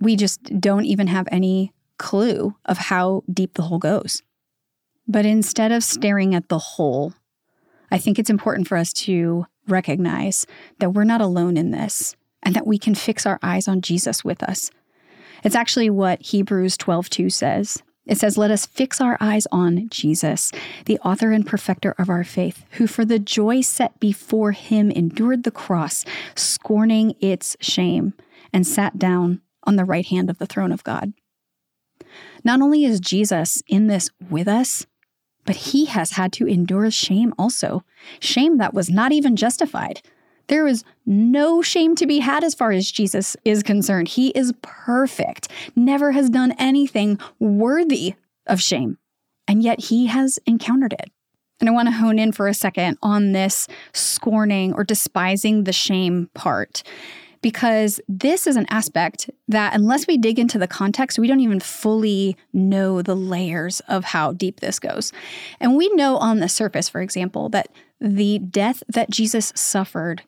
we 0.00 0.16
just 0.16 0.42
don't 0.60 0.84
even 0.84 1.08
have 1.08 1.28
any 1.30 1.72
clue 1.98 2.54
of 2.64 2.78
how 2.78 3.22
deep 3.30 3.54
the 3.54 3.62
hole 3.62 3.78
goes. 3.78 4.22
But 5.06 5.26
instead 5.26 5.72
of 5.72 5.84
staring 5.84 6.34
at 6.34 6.48
the 6.48 6.58
hole, 6.58 7.14
I 7.90 7.98
think 7.98 8.18
it's 8.18 8.30
important 8.30 8.68
for 8.68 8.76
us 8.76 8.92
to 8.92 9.46
recognize 9.66 10.46
that 10.78 10.90
we're 10.90 11.04
not 11.04 11.20
alone 11.20 11.56
in 11.56 11.72
this 11.72 12.16
and 12.42 12.54
that 12.54 12.66
we 12.66 12.78
can 12.78 12.94
fix 12.94 13.26
our 13.26 13.38
eyes 13.42 13.68
on 13.68 13.82
Jesus 13.82 14.24
with 14.24 14.42
us. 14.42 14.70
It's 15.42 15.56
actually 15.56 15.90
what 15.90 16.22
Hebrews 16.22 16.76
12:2 16.76 17.30
says. 17.30 17.82
It 18.06 18.18
says, 18.18 18.38
Let 18.38 18.50
us 18.50 18.66
fix 18.66 19.00
our 19.00 19.16
eyes 19.20 19.46
on 19.52 19.88
Jesus, 19.90 20.52
the 20.86 20.98
author 21.00 21.32
and 21.32 21.46
perfecter 21.46 21.94
of 21.98 22.08
our 22.08 22.24
faith, 22.24 22.64
who 22.72 22.86
for 22.86 23.04
the 23.04 23.18
joy 23.18 23.60
set 23.60 23.98
before 24.00 24.52
him 24.52 24.90
endured 24.90 25.44
the 25.44 25.50
cross, 25.50 26.04
scorning 26.34 27.14
its 27.20 27.56
shame, 27.60 28.14
and 28.52 28.66
sat 28.66 28.98
down 28.98 29.40
on 29.64 29.76
the 29.76 29.84
right 29.84 30.06
hand 30.06 30.30
of 30.30 30.38
the 30.38 30.46
throne 30.46 30.72
of 30.72 30.84
God. 30.84 31.12
Not 32.42 32.60
only 32.60 32.84
is 32.84 33.00
Jesus 33.00 33.62
in 33.66 33.86
this 33.86 34.10
with 34.30 34.48
us, 34.48 34.86
but 35.44 35.56
he 35.56 35.86
has 35.86 36.12
had 36.12 36.32
to 36.34 36.46
endure 36.46 36.90
shame 36.90 37.34
also, 37.38 37.84
shame 38.18 38.58
that 38.58 38.74
was 38.74 38.88
not 38.88 39.12
even 39.12 39.36
justified. 39.36 40.02
There 40.50 40.66
is 40.66 40.82
no 41.06 41.62
shame 41.62 41.94
to 41.94 42.08
be 42.08 42.18
had 42.18 42.42
as 42.42 42.56
far 42.56 42.72
as 42.72 42.90
Jesus 42.90 43.36
is 43.44 43.62
concerned. 43.62 44.08
He 44.08 44.30
is 44.30 44.52
perfect, 44.62 45.46
never 45.76 46.10
has 46.10 46.28
done 46.28 46.54
anything 46.58 47.20
worthy 47.38 48.14
of 48.48 48.60
shame, 48.60 48.98
and 49.46 49.62
yet 49.62 49.78
he 49.84 50.08
has 50.08 50.40
encountered 50.46 50.92
it. 50.92 51.08
And 51.60 51.68
I 51.68 51.72
want 51.72 51.86
to 51.86 51.94
hone 51.94 52.18
in 52.18 52.32
for 52.32 52.48
a 52.48 52.54
second 52.54 52.98
on 53.00 53.30
this 53.30 53.68
scorning 53.92 54.74
or 54.74 54.82
despising 54.82 55.64
the 55.64 55.72
shame 55.72 56.28
part 56.34 56.82
because 57.42 58.00
this 58.08 58.48
is 58.48 58.56
an 58.56 58.66
aspect 58.70 59.30
that, 59.46 59.72
unless 59.72 60.08
we 60.08 60.18
dig 60.18 60.36
into 60.36 60.58
the 60.58 60.66
context, 60.66 61.16
we 61.16 61.28
don't 61.28 61.40
even 61.40 61.60
fully 61.60 62.36
know 62.52 63.02
the 63.02 63.14
layers 63.14 63.78
of 63.86 64.02
how 64.02 64.32
deep 64.32 64.58
this 64.58 64.80
goes. 64.80 65.12
And 65.60 65.76
we 65.76 65.88
know 65.90 66.16
on 66.16 66.40
the 66.40 66.48
surface, 66.48 66.88
for 66.88 67.00
example, 67.00 67.48
that 67.50 67.68
the 68.00 68.40
death 68.40 68.82
that 68.88 69.10
Jesus 69.10 69.52
suffered 69.54 70.22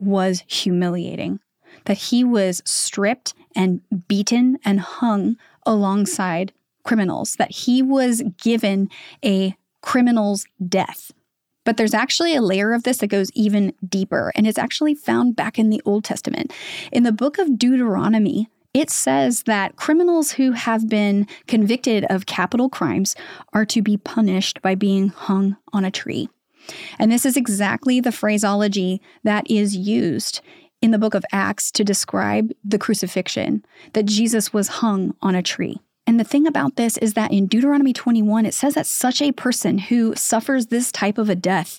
was 0.00 0.42
humiliating, 0.46 1.40
that 1.84 1.98
he 1.98 2.24
was 2.24 2.62
stripped 2.64 3.34
and 3.54 3.80
beaten 4.08 4.58
and 4.64 4.80
hung 4.80 5.36
alongside 5.66 6.52
criminals, 6.84 7.34
that 7.34 7.50
he 7.50 7.82
was 7.82 8.22
given 8.42 8.88
a 9.24 9.54
criminal's 9.82 10.46
death. 10.66 11.12
But 11.64 11.76
there's 11.76 11.94
actually 11.94 12.34
a 12.34 12.42
layer 12.42 12.72
of 12.72 12.84
this 12.84 12.98
that 12.98 13.08
goes 13.08 13.30
even 13.34 13.74
deeper, 13.86 14.32
and 14.34 14.46
it's 14.46 14.58
actually 14.58 14.94
found 14.94 15.36
back 15.36 15.58
in 15.58 15.70
the 15.70 15.82
Old 15.84 16.04
Testament. 16.04 16.52
In 16.90 17.02
the 17.02 17.12
book 17.12 17.38
of 17.38 17.58
Deuteronomy, 17.58 18.48
it 18.72 18.88
says 18.88 19.42
that 19.44 19.76
criminals 19.76 20.32
who 20.32 20.52
have 20.52 20.88
been 20.88 21.26
convicted 21.46 22.06
of 22.08 22.26
capital 22.26 22.68
crimes 22.68 23.14
are 23.52 23.66
to 23.66 23.82
be 23.82 23.96
punished 23.96 24.62
by 24.62 24.74
being 24.74 25.08
hung 25.08 25.56
on 25.72 25.84
a 25.84 25.90
tree. 25.90 26.28
And 26.98 27.10
this 27.10 27.24
is 27.24 27.36
exactly 27.36 28.00
the 28.00 28.12
phraseology 28.12 29.00
that 29.24 29.50
is 29.50 29.76
used 29.76 30.40
in 30.82 30.90
the 30.90 30.98
book 30.98 31.14
of 31.14 31.24
Acts 31.32 31.70
to 31.72 31.84
describe 31.84 32.52
the 32.64 32.78
crucifixion, 32.78 33.64
that 33.92 34.06
Jesus 34.06 34.52
was 34.52 34.68
hung 34.68 35.14
on 35.20 35.34
a 35.34 35.42
tree. 35.42 35.78
And 36.06 36.18
the 36.18 36.24
thing 36.24 36.46
about 36.46 36.76
this 36.76 36.96
is 36.98 37.14
that 37.14 37.32
in 37.32 37.46
Deuteronomy 37.46 37.92
21, 37.92 38.46
it 38.46 38.54
says 38.54 38.74
that 38.74 38.86
such 38.86 39.20
a 39.20 39.32
person 39.32 39.78
who 39.78 40.14
suffers 40.16 40.66
this 40.66 40.90
type 40.90 41.18
of 41.18 41.28
a 41.28 41.34
death 41.34 41.78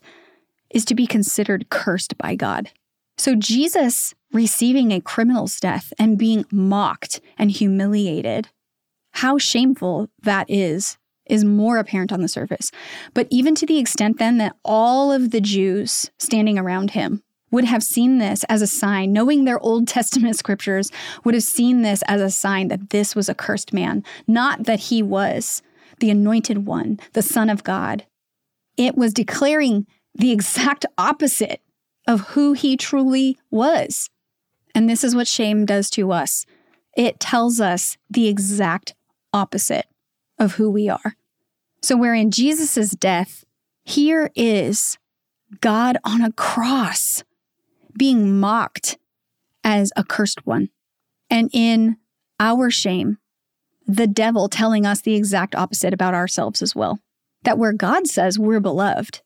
is 0.70 0.86
to 0.86 0.96
be 0.96 1.08
considered 1.08 1.70
cursed 1.70 2.18
by 2.18 2.36
God. 2.36 2.72
So 3.18 3.36
Jesus 3.36 4.14
receiving 4.32 4.92
a 4.92 5.02
criminal's 5.02 5.60
death 5.60 5.92
and 6.00 6.18
being 6.18 6.46
mocked 6.52 7.20
and 7.38 7.52
humiliated, 7.52 8.48
how 9.14 9.38
shameful 9.38 10.10
that 10.22 10.50
is, 10.50 10.98
is 11.32 11.44
more 11.44 11.78
apparent 11.78 12.12
on 12.12 12.22
the 12.22 12.28
surface. 12.28 12.72
But 13.14 13.28
even 13.32 13.56
to 13.56 13.66
the 13.66 13.80
extent 13.80 14.20
then 14.20 14.38
that 14.38 14.56
all 14.64 15.12
of 15.12 15.32
the 15.32 15.42
Jews 15.42 16.12
standing 16.20 16.60
around 16.60 16.92
him 16.92 17.24
would 17.50 17.66
have 17.66 17.84
seen 17.84 18.18
this 18.18 18.44
as 18.46 18.62
a 18.62 18.68
sign, 18.68 19.12
knowing 19.12 19.44
their 19.44 19.60
Old 19.60 19.88
Testament 19.88 20.36
scriptures, 20.38 20.92
would 21.24 21.34
have 21.34 21.44
seen 21.44 21.82
this 21.82 22.04
as 22.08 22.22
a 22.22 22.30
sign 22.30 22.68
that 22.68 22.92
this 22.92 23.16
was 23.16 23.30
a 23.30 23.36
cursed 23.36 23.74
man, 23.74 24.04
not 24.28 24.66
that 24.66 24.80
he 24.80 25.02
was 25.02 25.62
the 26.00 26.10
anointed 26.10 26.66
one, 26.66 27.00
the 27.14 27.22
Son 27.22 27.50
of 27.50 27.64
God. 27.64 28.06
It 28.78 28.96
was 28.96 29.14
declaring 29.14 29.88
the 30.14 30.32
exact 30.32 30.86
opposite 30.98 31.62
of 32.08 32.22
who 32.22 32.54
he 32.54 32.76
truly 32.76 33.38
was. 33.50 34.10
And 34.74 34.90
this 34.90 35.04
is 35.04 35.16
what 35.16 35.28
shame 35.28 35.66
does 35.66 35.90
to 35.92 36.12
us 36.12 36.46
it 36.98 37.22
tells 37.22 37.62
us 37.62 37.98
the 38.10 38.28
exact 38.28 38.96
opposite 39.34 39.86
of 40.38 40.56
who 40.56 40.70
we 40.70 40.90
are. 40.90 41.16
So, 41.82 41.98
where 41.98 42.14
in 42.14 42.32
Jesus' 42.32 42.92
death, 42.92 43.44
here 43.84 44.32
is 44.36 44.98
God 45.60 45.98
on 46.04 46.22
a 46.22 46.32
cross 46.32 47.24
being 47.98 48.40
mocked 48.40 48.98
as 49.64 49.92
a 49.96 50.04
cursed 50.04 50.46
one. 50.46 50.70
And 51.30 51.50
in 51.54 51.98
our 52.40 52.70
shame, 52.70 53.18
the 53.88 54.08
devil 54.08 54.48
telling 54.48 54.86
us 54.86 55.02
the 55.02 55.16
exact 55.16 55.56
opposite 55.56 55.94
about 55.94 56.14
ourselves 56.14 56.62
as 56.62 56.76
well. 56.76 57.00
That 57.44 57.58
where 57.58 57.74
God 57.74 58.08
says 58.08 58.38
we're 58.38 58.60
beloved, 58.60 59.22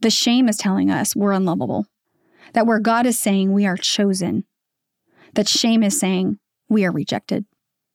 the 0.00 0.10
shame 0.10 0.48
is 0.48 0.56
telling 0.56 0.90
us 0.90 1.14
we're 1.14 1.32
unlovable. 1.32 1.86
That 2.54 2.66
where 2.66 2.78
God 2.78 3.04
is 3.04 3.18
saying 3.18 3.52
we 3.52 3.66
are 3.66 3.76
chosen, 3.76 4.44
that 5.34 5.48
shame 5.48 5.82
is 5.82 5.98
saying 5.98 6.38
we 6.68 6.84
are 6.84 6.92
rejected. 6.92 7.44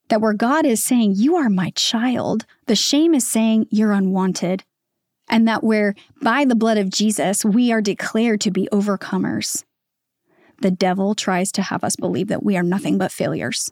That 0.08 0.20
where 0.20 0.34
God 0.34 0.66
is 0.66 0.82
saying, 0.82 1.14
You 1.16 1.36
are 1.36 1.48
my 1.48 1.70
child, 1.70 2.46
the 2.66 2.76
shame 2.76 3.14
is 3.14 3.26
saying 3.26 3.66
you're 3.70 3.92
unwanted. 3.92 4.64
And 5.28 5.48
that 5.48 5.64
where 5.64 5.94
by 6.20 6.44
the 6.44 6.54
blood 6.54 6.76
of 6.76 6.90
Jesus 6.90 7.44
we 7.44 7.72
are 7.72 7.80
declared 7.80 8.42
to 8.42 8.50
be 8.50 8.68
overcomers 8.70 9.64
the 10.60 10.70
devil 10.70 11.14
tries 11.14 11.52
to 11.52 11.62
have 11.62 11.84
us 11.84 11.96
believe 11.96 12.28
that 12.28 12.42
we 12.42 12.56
are 12.56 12.62
nothing 12.62 12.98
but 12.98 13.12
failures. 13.12 13.70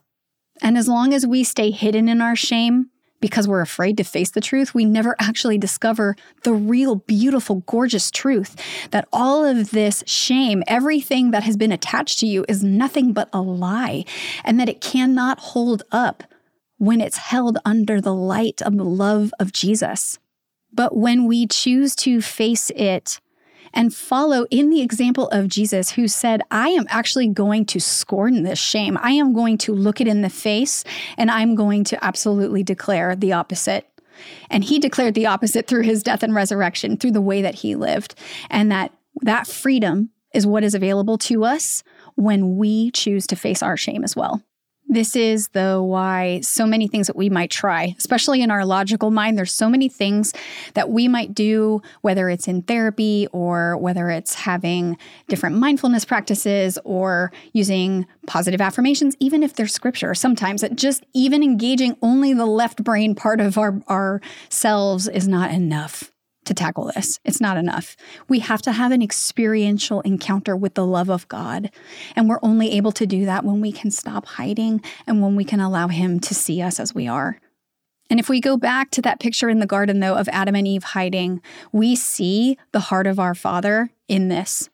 And 0.61 0.77
as 0.77 0.87
long 0.87 1.13
as 1.13 1.25
we 1.25 1.43
stay 1.43 1.71
hidden 1.71 2.07
in 2.07 2.21
our 2.21 2.35
shame, 2.35 2.91
because 3.23 3.47
we're 3.47 3.61
afraid 3.61 3.95
to 3.95 4.03
face 4.03 4.31
the 4.31 4.41
truth, 4.41 4.75
we 4.75 4.83
never 4.83 5.15
actually 5.17 5.57
discover 5.57 6.13
the 6.43 6.51
real, 6.51 6.95
beautiful, 6.95 7.63
gorgeous 7.65 8.11
truth 8.11 8.53
that 8.91 9.07
all 9.13 9.45
of 9.45 9.71
this 9.71 10.03
shame, 10.05 10.61
everything 10.67 11.31
that 11.31 11.43
has 11.43 11.55
been 11.55 11.71
attached 11.71 12.19
to 12.19 12.27
you, 12.27 12.43
is 12.49 12.65
nothing 12.65 13.13
but 13.13 13.29
a 13.31 13.39
lie, 13.39 14.03
and 14.43 14.59
that 14.59 14.67
it 14.67 14.81
cannot 14.81 15.39
hold 15.39 15.83
up 15.89 16.25
when 16.79 16.99
it's 16.99 17.15
held 17.15 17.57
under 17.63 18.01
the 18.01 18.13
light 18.13 18.61
of 18.61 18.75
the 18.75 18.83
love 18.83 19.33
of 19.39 19.53
Jesus. 19.53 20.19
But 20.73 20.97
when 20.97 21.25
we 21.25 21.47
choose 21.47 21.95
to 21.97 22.19
face 22.19 22.71
it 22.71 23.21
and 23.73 23.93
follow 23.93 24.45
in 24.51 24.69
the 24.69 24.81
example 24.81 25.27
of 25.29 25.47
Jesus, 25.47 25.91
who 25.91 26.07
said, 26.07 26.41
I 26.51 26.69
am 26.69 26.85
actually 26.89 27.27
going 27.27 27.65
to 27.67 27.79
scorn 27.79 28.43
this 28.43 28.59
shame. 28.59 28.97
I 29.01 29.11
am 29.11 29.33
going 29.33 29.57
to 29.59 29.73
look 29.73 29.99
it 29.99 30.07
in 30.07 30.21
the 30.21 30.29
face 30.29 30.83
and 31.17 31.31
I'm 31.31 31.55
going 31.55 31.83
to 31.85 32.03
absolutely 32.03 32.63
declare 32.63 33.15
the 33.15 33.33
opposite. 33.33 33.87
And 34.49 34.63
he 34.63 34.79
declared 34.79 35.15
the 35.15 35.25
opposite 35.25 35.67
through 35.67 35.83
his 35.83 36.03
death 36.03 36.23
and 36.23 36.35
resurrection, 36.35 36.97
through 36.97 37.11
the 37.11 37.21
way 37.21 37.41
that 37.41 37.55
he 37.55 37.75
lived. 37.75 38.15
And 38.49 38.71
that 38.71 38.93
that 39.21 39.47
freedom 39.47 40.09
is 40.33 40.47
what 40.47 40.63
is 40.63 40.75
available 40.75 41.17
to 41.17 41.43
us 41.43 41.83
when 42.15 42.57
we 42.57 42.91
choose 42.91 43.27
to 43.27 43.35
face 43.35 43.63
our 43.63 43.77
shame 43.77 44.03
as 44.03 44.15
well. 44.15 44.41
This 44.93 45.15
is 45.15 45.47
the 45.47 45.81
why 45.81 46.41
so 46.41 46.67
many 46.67 46.87
things 46.87 47.07
that 47.07 47.15
we 47.15 47.27
might 47.27 47.49
try, 47.49 47.95
especially 47.97 48.43
in 48.43 48.51
our 48.51 48.63
logical 48.63 49.09
mind. 49.09 49.39
There's 49.39 49.51
so 49.51 49.67
many 49.67 49.89
things 49.89 50.33
that 50.75 50.91
we 50.91 51.07
might 51.07 51.33
do, 51.33 51.81
whether 52.01 52.29
it's 52.29 52.47
in 52.47 52.61
therapy 52.61 53.27
or 53.31 53.75
whether 53.75 54.11
it's 54.11 54.35
having 54.35 54.95
different 55.27 55.57
mindfulness 55.57 56.05
practices 56.05 56.77
or 56.83 57.31
using 57.53 58.05
positive 58.27 58.61
affirmations, 58.61 59.15
even 59.19 59.41
if 59.41 59.55
they're 59.55 59.65
scripture. 59.65 60.13
Sometimes 60.13 60.61
that 60.61 60.75
just 60.75 61.03
even 61.13 61.41
engaging 61.41 61.97
only 62.03 62.35
the 62.35 62.45
left 62.45 62.83
brain 62.83 63.15
part 63.15 63.41
of 63.41 63.57
our, 63.57 63.81
ourselves 63.89 65.07
is 65.07 65.27
not 65.27 65.49
enough 65.49 66.12
to 66.45 66.53
tackle 66.53 66.91
this. 66.95 67.19
It's 67.23 67.41
not 67.41 67.57
enough. 67.57 67.95
We 68.27 68.39
have 68.39 68.61
to 68.63 68.71
have 68.71 68.91
an 68.91 69.01
experiential 69.01 70.01
encounter 70.01 70.55
with 70.55 70.73
the 70.73 70.85
love 70.85 71.09
of 71.09 71.27
God. 71.27 71.71
And 72.15 72.29
we're 72.29 72.39
only 72.41 72.71
able 72.71 72.91
to 72.93 73.05
do 73.05 73.25
that 73.25 73.43
when 73.43 73.61
we 73.61 73.71
can 73.71 73.91
stop 73.91 74.25
hiding 74.25 74.81
and 75.07 75.21
when 75.21 75.35
we 75.35 75.45
can 75.45 75.59
allow 75.59 75.87
Him 75.87 76.19
to 76.21 76.33
see 76.33 76.61
us 76.61 76.79
as 76.79 76.93
we 76.93 77.07
are. 77.07 77.39
And 78.09 78.19
if 78.19 78.29
we 78.29 78.41
go 78.41 78.57
back 78.57 78.91
to 78.91 79.01
that 79.01 79.19
picture 79.19 79.49
in 79.49 79.59
the 79.59 79.65
garden, 79.65 79.99
though, 79.99 80.15
of 80.15 80.29
Adam 80.29 80.55
and 80.55 80.67
Eve 80.67 80.83
hiding, 80.83 81.41
we 81.71 81.95
see 81.95 82.57
the 82.71 82.81
heart 82.81 83.07
of 83.07 83.19
our 83.19 83.33
Father 83.33 83.89
in 84.07 84.27
this. 84.27 84.69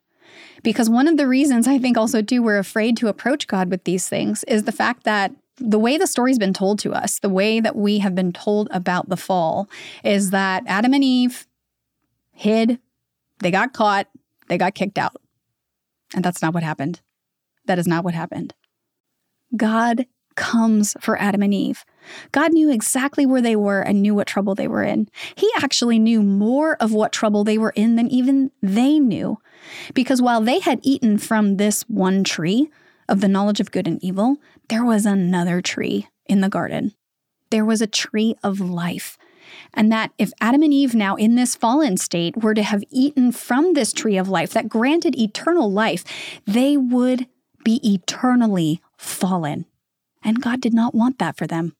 Because 0.63 0.89
one 0.89 1.07
of 1.07 1.17
the 1.17 1.27
reasons 1.27 1.67
I 1.67 1.77
think 1.77 1.97
also, 1.97 2.21
too, 2.21 2.41
we're 2.41 2.57
afraid 2.57 2.97
to 2.97 3.07
approach 3.07 3.47
God 3.47 3.69
with 3.69 3.83
these 3.85 4.09
things 4.09 4.43
is 4.45 4.63
the 4.63 4.71
fact 4.71 5.03
that 5.03 5.31
the 5.59 5.79
way 5.79 5.97
the 5.97 6.07
story's 6.07 6.39
been 6.39 6.53
told 6.53 6.79
to 6.79 6.93
us, 6.93 7.19
the 7.19 7.29
way 7.29 7.59
that 7.59 7.75
we 7.75 7.99
have 7.99 8.15
been 8.15 8.31
told 8.31 8.67
about 8.71 9.09
the 9.09 9.17
fall, 9.17 9.69
is 10.03 10.31
that 10.31 10.63
Adam 10.67 10.93
and 10.93 11.03
Eve 11.03 11.45
hid, 12.39 12.79
they 13.39 13.51
got 13.51 13.73
caught, 13.73 14.07
they 14.47 14.57
got 14.57 14.73
kicked 14.73 14.97
out. 14.97 15.17
And 16.15 16.23
that's 16.23 16.41
not 16.41 16.53
what 16.53 16.63
happened. 16.63 17.01
That 17.65 17.77
is 17.77 17.85
not 17.85 18.05
what 18.05 18.13
happened. 18.13 18.53
God 19.55 20.05
comes 20.35 20.95
for 21.01 21.19
Adam 21.19 21.43
and 21.43 21.53
Eve. 21.53 21.83
God 22.31 22.53
knew 22.53 22.71
exactly 22.71 23.25
where 23.25 23.41
they 23.41 23.57
were 23.57 23.81
and 23.81 24.01
knew 24.01 24.15
what 24.15 24.25
trouble 24.25 24.55
they 24.55 24.69
were 24.69 24.83
in. 24.83 25.09
He 25.35 25.51
actually 25.57 25.99
knew 25.99 26.23
more 26.23 26.77
of 26.77 26.93
what 26.93 27.11
trouble 27.11 27.43
they 27.43 27.57
were 27.57 27.73
in 27.75 27.97
than 27.97 28.07
even 28.07 28.51
they 28.61 28.99
knew. 28.99 29.37
Because 29.93 30.21
while 30.21 30.39
they 30.39 30.59
had 30.59 30.79
eaten 30.81 31.17
from 31.17 31.57
this 31.57 31.81
one 31.89 32.23
tree 32.23 32.71
of 33.09 33.19
the 33.19 33.27
knowledge 33.27 33.59
of 33.59 33.71
good 33.71 33.85
and 33.85 34.01
evil, 34.01 34.37
there 34.69 34.85
was 34.85 35.05
another 35.05 35.61
tree 35.61 36.07
in 36.25 36.39
the 36.39 36.49
garden. 36.49 36.93
There 37.49 37.65
was 37.65 37.81
a 37.81 37.87
tree 37.87 38.35
of 38.41 38.61
life. 38.61 39.17
And 39.73 39.91
that 39.91 40.11
if 40.17 40.31
Adam 40.41 40.63
and 40.63 40.73
Eve, 40.73 40.95
now 40.95 41.15
in 41.15 41.35
this 41.35 41.55
fallen 41.55 41.97
state, 41.97 42.37
were 42.41 42.53
to 42.53 42.63
have 42.63 42.83
eaten 42.89 43.31
from 43.31 43.73
this 43.73 43.93
tree 43.93 44.17
of 44.17 44.29
life 44.29 44.51
that 44.53 44.69
granted 44.69 45.17
eternal 45.17 45.71
life, 45.71 46.03
they 46.45 46.77
would 46.77 47.27
be 47.63 47.79
eternally 47.83 48.81
fallen. 48.97 49.65
And 50.23 50.41
God 50.41 50.61
did 50.61 50.73
not 50.73 50.95
want 50.95 51.19
that 51.19 51.37
for 51.37 51.47
them. 51.47 51.75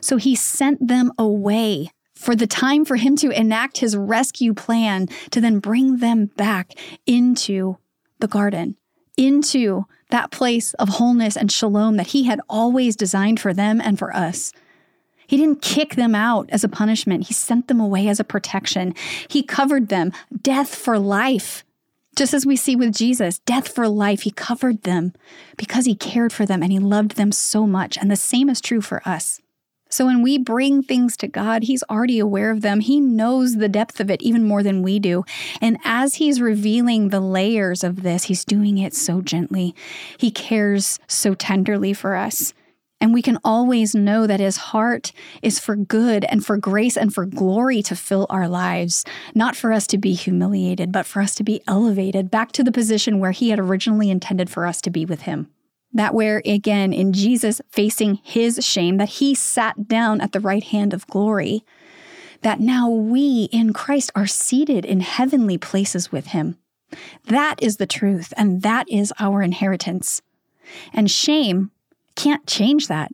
So 0.00 0.16
he 0.16 0.34
sent 0.34 0.86
them 0.86 1.12
away 1.18 1.90
for 2.14 2.34
the 2.34 2.46
time 2.46 2.84
for 2.84 2.96
him 2.96 3.16
to 3.16 3.30
enact 3.30 3.78
his 3.78 3.96
rescue 3.96 4.52
plan 4.52 5.06
to 5.30 5.40
then 5.40 5.60
bring 5.60 5.98
them 5.98 6.26
back 6.36 6.72
into 7.06 7.78
the 8.18 8.26
garden, 8.26 8.76
into 9.16 9.84
that 10.10 10.30
place 10.30 10.74
of 10.74 10.88
wholeness 10.88 11.36
and 11.36 11.52
shalom 11.52 11.96
that 11.96 12.08
he 12.08 12.24
had 12.24 12.40
always 12.48 12.96
designed 12.96 13.38
for 13.38 13.54
them 13.54 13.80
and 13.80 13.98
for 13.98 14.14
us. 14.14 14.52
He 15.28 15.36
didn't 15.36 15.62
kick 15.62 15.94
them 15.94 16.14
out 16.14 16.48
as 16.50 16.64
a 16.64 16.68
punishment. 16.68 17.28
He 17.28 17.34
sent 17.34 17.68
them 17.68 17.78
away 17.78 18.08
as 18.08 18.18
a 18.18 18.24
protection. 18.24 18.94
He 19.28 19.42
covered 19.42 19.88
them, 19.88 20.10
death 20.42 20.74
for 20.74 20.98
life. 20.98 21.64
Just 22.16 22.34
as 22.34 22.46
we 22.46 22.56
see 22.56 22.74
with 22.74 22.96
Jesus, 22.96 23.38
death 23.40 23.68
for 23.68 23.86
life, 23.86 24.22
he 24.22 24.32
covered 24.32 24.82
them 24.82 25.12
because 25.56 25.84
he 25.84 25.94
cared 25.94 26.32
for 26.32 26.46
them 26.46 26.62
and 26.62 26.72
he 26.72 26.78
loved 26.80 27.16
them 27.16 27.30
so 27.30 27.66
much. 27.66 27.96
And 27.96 28.10
the 28.10 28.16
same 28.16 28.48
is 28.48 28.60
true 28.60 28.80
for 28.80 29.06
us. 29.06 29.40
So 29.90 30.06
when 30.06 30.22
we 30.22 30.38
bring 30.38 30.82
things 30.82 31.16
to 31.18 31.28
God, 31.28 31.62
He's 31.62 31.82
already 31.84 32.18
aware 32.18 32.50
of 32.50 32.60
them. 32.60 32.80
He 32.80 33.00
knows 33.00 33.56
the 33.56 33.68
depth 33.68 34.00
of 34.00 34.10
it 34.10 34.20
even 34.20 34.44
more 34.44 34.62
than 34.62 34.82
we 34.82 34.98
do. 34.98 35.24
And 35.60 35.78
as 35.84 36.16
He's 36.16 36.40
revealing 36.40 37.08
the 37.08 37.20
layers 37.20 37.82
of 37.82 38.02
this, 38.02 38.24
He's 38.24 38.44
doing 38.44 38.78
it 38.78 38.94
so 38.94 39.22
gently. 39.22 39.74
He 40.18 40.30
cares 40.30 40.98
so 41.06 41.34
tenderly 41.34 41.94
for 41.94 42.16
us. 42.16 42.52
And 43.00 43.14
we 43.14 43.22
can 43.22 43.38
always 43.44 43.94
know 43.94 44.26
that 44.26 44.40
his 44.40 44.56
heart 44.56 45.12
is 45.40 45.60
for 45.60 45.76
good 45.76 46.24
and 46.24 46.44
for 46.44 46.56
grace 46.56 46.96
and 46.96 47.14
for 47.14 47.26
glory 47.26 47.80
to 47.82 47.94
fill 47.94 48.26
our 48.28 48.48
lives, 48.48 49.04
not 49.34 49.54
for 49.54 49.72
us 49.72 49.86
to 49.88 49.98
be 49.98 50.14
humiliated, 50.14 50.90
but 50.90 51.06
for 51.06 51.22
us 51.22 51.34
to 51.36 51.44
be 51.44 51.62
elevated 51.68 52.30
back 52.30 52.50
to 52.52 52.64
the 52.64 52.72
position 52.72 53.20
where 53.20 53.30
he 53.30 53.50
had 53.50 53.60
originally 53.60 54.10
intended 54.10 54.50
for 54.50 54.66
us 54.66 54.80
to 54.80 54.90
be 54.90 55.04
with 55.04 55.22
him. 55.22 55.48
That 55.92 56.12
where, 56.12 56.42
again, 56.44 56.92
in 56.92 57.12
Jesus 57.12 57.60
facing 57.70 58.16
his 58.16 58.58
shame, 58.64 58.98
that 58.98 59.08
he 59.08 59.34
sat 59.34 59.86
down 59.86 60.20
at 60.20 60.32
the 60.32 60.40
right 60.40 60.64
hand 60.64 60.92
of 60.92 61.06
glory, 61.06 61.64
that 62.42 62.60
now 62.60 62.90
we 62.90 63.48
in 63.52 63.72
Christ 63.72 64.10
are 64.14 64.26
seated 64.26 64.84
in 64.84 65.00
heavenly 65.00 65.56
places 65.56 66.10
with 66.12 66.28
him. 66.28 66.58
That 67.26 67.62
is 67.62 67.76
the 67.76 67.86
truth, 67.86 68.32
and 68.36 68.62
that 68.62 68.88
is 68.88 69.12
our 69.18 69.40
inheritance. 69.40 70.20
And 70.92 71.10
shame 71.10 71.70
can't 72.18 72.46
change 72.46 72.88
that, 72.88 73.12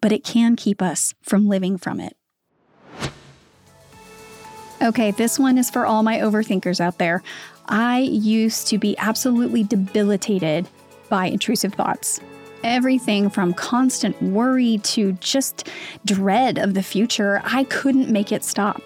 but 0.00 0.12
it 0.12 0.24
can 0.24 0.56
keep 0.56 0.80
us 0.80 1.14
from 1.20 1.46
living 1.46 1.76
from 1.76 2.00
it. 2.00 2.16
Okay, 4.82 5.10
this 5.10 5.38
one 5.38 5.58
is 5.58 5.68
for 5.68 5.84
all 5.84 6.02
my 6.02 6.18
overthinkers 6.20 6.80
out 6.80 6.96
there. 6.96 7.22
I 7.68 7.98
used 8.00 8.66
to 8.68 8.78
be 8.78 8.96
absolutely 8.96 9.62
debilitated 9.62 10.66
by 11.10 11.26
intrusive 11.26 11.74
thoughts. 11.74 12.18
Everything 12.64 13.28
from 13.28 13.52
constant 13.52 14.20
worry 14.22 14.78
to 14.84 15.12
just 15.12 15.68
dread 16.06 16.58
of 16.58 16.72
the 16.72 16.82
future, 16.82 17.42
I 17.44 17.64
couldn't 17.64 18.08
make 18.08 18.32
it 18.32 18.42
stop. 18.42 18.80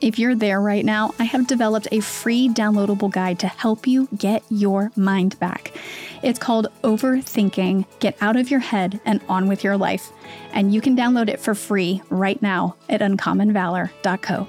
If 0.00 0.18
you're 0.18 0.34
there 0.34 0.62
right 0.62 0.84
now, 0.84 1.12
I 1.18 1.24
have 1.24 1.46
developed 1.46 1.86
a 1.92 2.00
free 2.00 2.48
downloadable 2.48 3.10
guide 3.10 3.38
to 3.40 3.48
help 3.48 3.86
you 3.86 4.08
get 4.16 4.42
your 4.48 4.90
mind 4.96 5.38
back. 5.38 5.76
It's 6.22 6.38
called 6.38 6.68
Overthinking 6.82 7.84
Get 7.98 8.16
Out 8.22 8.36
of 8.36 8.50
Your 8.50 8.60
Head 8.60 8.98
and 9.04 9.20
On 9.28 9.46
with 9.46 9.62
Your 9.62 9.76
Life. 9.76 10.10
And 10.54 10.72
you 10.72 10.80
can 10.80 10.96
download 10.96 11.28
it 11.28 11.38
for 11.38 11.54
free 11.54 12.00
right 12.08 12.40
now 12.40 12.76
at 12.88 13.02
uncommonvalor.co. 13.02 14.48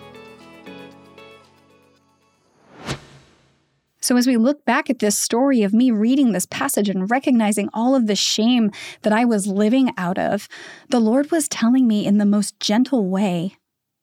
So, 4.04 4.18
as 4.18 4.26
we 4.26 4.38
look 4.38 4.64
back 4.64 4.90
at 4.90 5.00
this 5.00 5.18
story 5.18 5.64
of 5.64 5.74
me 5.74 5.92
reading 5.92 6.32
this 6.32 6.46
passage 6.46 6.88
and 6.90 7.12
recognizing 7.12 7.70
all 7.74 7.94
of 7.94 8.08
the 8.08 8.16
shame 8.16 8.72
that 9.02 9.14
I 9.14 9.26
was 9.26 9.48
living 9.48 9.92
out 9.98 10.18
of, 10.18 10.48
the 10.90 11.00
Lord 11.00 11.30
was 11.30 11.50
telling 11.50 11.88
me 11.88 12.06
in 12.06 12.20
the 12.20 12.26
most 12.26 12.60
gentle 12.60 13.10
way, 13.10 13.58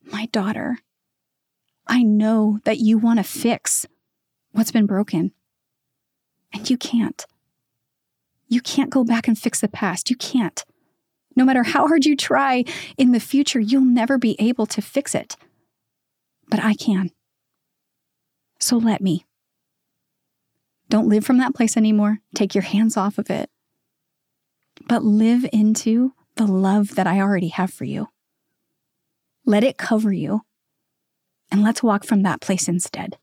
My 0.04 0.26
daughter, 0.26 0.78
I 1.88 2.03
know 2.03 2.59
that 2.64 2.79
you 2.79 2.98
want 2.98 3.18
to 3.18 3.22
fix 3.22 3.87
what's 4.53 4.70
been 4.70 4.87
broken. 4.87 5.33
And 6.53 6.68
you 6.68 6.77
can't. 6.77 7.24
You 8.46 8.61
can't 8.61 8.90
go 8.90 9.05
back 9.05 9.29
and 9.29 9.38
fix 9.38 9.61
the 9.61 9.68
past. 9.68 10.11
You 10.11 10.16
can't. 10.16 10.64
No 11.37 11.44
matter 11.44 11.62
how 11.62 11.87
hard 11.87 12.05
you 12.05 12.16
try 12.16 12.64
in 12.96 13.12
the 13.12 13.20
future, 13.20 13.61
you'll 13.61 13.83
never 13.83 14.18
be 14.18 14.37
able 14.38 14.66
to 14.66 14.83
fix 14.83 15.14
it. 15.14 15.37
But 16.48 16.61
I 16.61 16.74
can. 16.74 17.11
So 18.59 18.77
let 18.77 19.01
me. 19.01 19.24
Don't 20.88 21.09
live 21.09 21.24
from 21.24 21.38
that 21.38 21.55
place 21.55 21.77
anymore. 21.77 22.18
Take 22.35 22.55
your 22.55 22.62
hands 22.62 22.96
off 22.96 23.18
of 23.18 23.31
it. 23.31 23.51
But 24.88 25.05
live 25.05 25.46
into 25.53 26.14
the 26.37 26.46
love 26.46 26.94
that 26.94 27.07
I 27.07 27.20
already 27.20 27.48
have 27.48 27.72
for 27.72 27.85
you. 27.85 28.09
Let 29.44 29.64
it 29.64 29.77
cover 29.77 30.12
you 30.12 30.42
and 31.50 31.62
let's 31.62 31.82
walk 31.82 32.04
from 32.04 32.22
that 32.22 32.40
place 32.40 32.68
instead. 32.68 33.16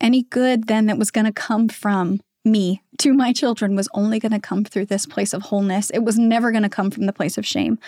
Any 0.00 0.22
good 0.24 0.66
then 0.66 0.86
that 0.86 0.98
was 0.98 1.10
going 1.10 1.26
to 1.26 1.32
come 1.32 1.68
from 1.68 2.20
me 2.44 2.82
to 2.98 3.14
my 3.14 3.32
children 3.32 3.74
was 3.74 3.88
only 3.94 4.18
going 4.18 4.32
to 4.32 4.40
come 4.40 4.64
through 4.64 4.86
this 4.86 5.06
place 5.06 5.32
of 5.32 5.42
wholeness. 5.42 5.90
It 5.90 6.00
was 6.00 6.18
never 6.18 6.50
going 6.50 6.62
to 6.62 6.68
come 6.68 6.90
from 6.90 7.06
the 7.06 7.12
place 7.12 7.38
of 7.38 7.46
shame. 7.46 7.78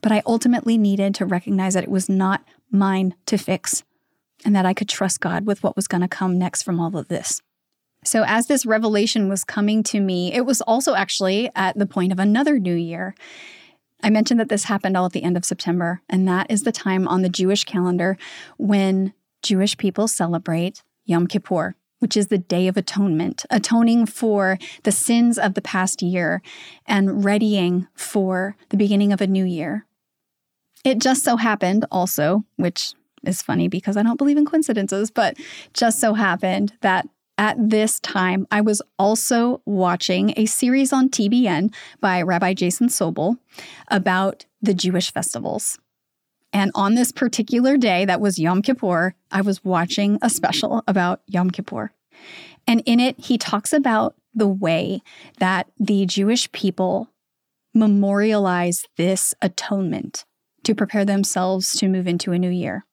But 0.00 0.12
I 0.12 0.22
ultimately 0.26 0.78
needed 0.78 1.14
to 1.16 1.26
recognize 1.26 1.74
that 1.74 1.84
it 1.84 1.90
was 1.90 2.08
not 2.08 2.42
mine 2.70 3.14
to 3.26 3.36
fix 3.36 3.84
and 4.44 4.54
that 4.56 4.66
I 4.66 4.74
could 4.74 4.88
trust 4.88 5.20
God 5.20 5.46
with 5.46 5.62
what 5.62 5.76
was 5.76 5.88
going 5.88 6.00
to 6.00 6.08
come 6.08 6.38
next 6.38 6.62
from 6.62 6.80
all 6.80 6.96
of 6.96 7.08
this. 7.08 7.42
So, 8.04 8.24
as 8.26 8.46
this 8.46 8.64
revelation 8.64 9.28
was 9.28 9.44
coming 9.44 9.82
to 9.84 10.00
me, 10.00 10.32
it 10.32 10.46
was 10.46 10.60
also 10.60 10.94
actually 10.94 11.50
at 11.56 11.76
the 11.76 11.86
point 11.86 12.12
of 12.12 12.20
another 12.20 12.58
new 12.58 12.74
year. 12.74 13.14
I 14.02 14.10
mentioned 14.10 14.38
that 14.40 14.48
this 14.48 14.64
happened 14.64 14.96
all 14.96 15.06
at 15.06 15.12
the 15.12 15.22
end 15.22 15.36
of 15.36 15.44
September, 15.44 16.02
and 16.08 16.26
that 16.28 16.50
is 16.50 16.62
the 16.62 16.72
time 16.72 17.08
on 17.08 17.22
the 17.22 17.28
Jewish 17.28 17.64
calendar 17.64 18.16
when 18.56 19.12
Jewish 19.42 19.76
people 19.76 20.08
celebrate 20.08 20.82
Yom 21.04 21.26
Kippur, 21.26 21.74
which 21.98 22.16
is 22.16 22.28
the 22.28 22.38
Day 22.38 22.68
of 22.68 22.76
Atonement, 22.76 23.44
atoning 23.50 24.06
for 24.06 24.58
the 24.84 24.92
sins 24.92 25.38
of 25.38 25.54
the 25.54 25.62
past 25.62 26.02
year 26.02 26.42
and 26.86 27.24
readying 27.24 27.88
for 27.94 28.56
the 28.68 28.76
beginning 28.76 29.12
of 29.12 29.20
a 29.20 29.26
new 29.26 29.44
year. 29.44 29.86
It 30.84 31.00
just 31.00 31.24
so 31.24 31.36
happened 31.36 31.84
also, 31.90 32.44
which 32.56 32.94
is 33.24 33.42
funny 33.42 33.68
because 33.68 33.96
I 33.96 34.04
don't 34.04 34.16
believe 34.16 34.36
in 34.36 34.46
coincidences, 34.46 35.10
but 35.10 35.36
just 35.74 35.98
so 35.98 36.14
happened 36.14 36.72
that 36.82 37.08
at 37.38 37.56
this 37.70 38.00
time, 38.00 38.46
I 38.50 38.60
was 38.60 38.82
also 38.98 39.62
watching 39.64 40.34
a 40.36 40.46
series 40.46 40.92
on 40.92 41.08
TBN 41.08 41.72
by 42.00 42.20
Rabbi 42.20 42.52
Jason 42.52 42.88
Sobel 42.88 43.38
about 43.88 44.44
the 44.60 44.74
Jewish 44.74 45.12
festivals. 45.12 45.78
And 46.52 46.72
on 46.74 46.94
this 46.94 47.12
particular 47.12 47.76
day, 47.76 48.04
that 48.04 48.20
was 48.20 48.38
Yom 48.38 48.62
Kippur, 48.62 49.14
I 49.30 49.42
was 49.42 49.64
watching 49.64 50.18
a 50.20 50.28
special 50.28 50.82
about 50.88 51.20
Yom 51.26 51.50
Kippur. 51.50 51.92
And 52.66 52.82
in 52.84 53.00
it, 53.00 53.20
he 53.20 53.38
talks 53.38 53.72
about 53.72 54.16
the 54.34 54.48
way 54.48 55.00
that 55.38 55.68
the 55.78 56.06
Jewish 56.06 56.50
people 56.52 57.08
memorialize 57.74 58.84
this 58.96 59.34
atonement 59.40 60.24
to 60.64 60.74
prepare 60.74 61.04
themselves 61.04 61.76
to 61.76 61.88
move 61.88 62.08
into 62.08 62.32
a 62.32 62.38
new 62.38 62.50
year. 62.50 62.84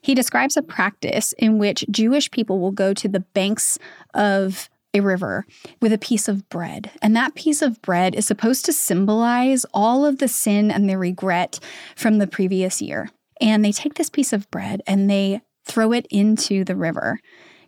He 0.00 0.14
describes 0.14 0.56
a 0.56 0.62
practice 0.62 1.32
in 1.38 1.58
which 1.58 1.84
Jewish 1.90 2.30
people 2.30 2.58
will 2.58 2.72
go 2.72 2.94
to 2.94 3.08
the 3.08 3.20
banks 3.20 3.78
of 4.14 4.68
a 4.92 5.00
river 5.00 5.44
with 5.80 5.92
a 5.92 5.98
piece 5.98 6.28
of 6.28 6.48
bread. 6.48 6.90
And 7.00 7.14
that 7.14 7.34
piece 7.34 7.62
of 7.62 7.80
bread 7.82 8.14
is 8.14 8.26
supposed 8.26 8.64
to 8.64 8.72
symbolize 8.72 9.64
all 9.72 10.04
of 10.04 10.18
the 10.18 10.28
sin 10.28 10.70
and 10.70 10.88
the 10.88 10.98
regret 10.98 11.60
from 11.94 12.18
the 12.18 12.26
previous 12.26 12.82
year. 12.82 13.10
And 13.40 13.64
they 13.64 13.72
take 13.72 13.94
this 13.94 14.10
piece 14.10 14.32
of 14.32 14.50
bread 14.50 14.82
and 14.86 15.08
they 15.08 15.42
throw 15.64 15.92
it 15.92 16.06
into 16.10 16.64
the 16.64 16.76
river 16.76 17.20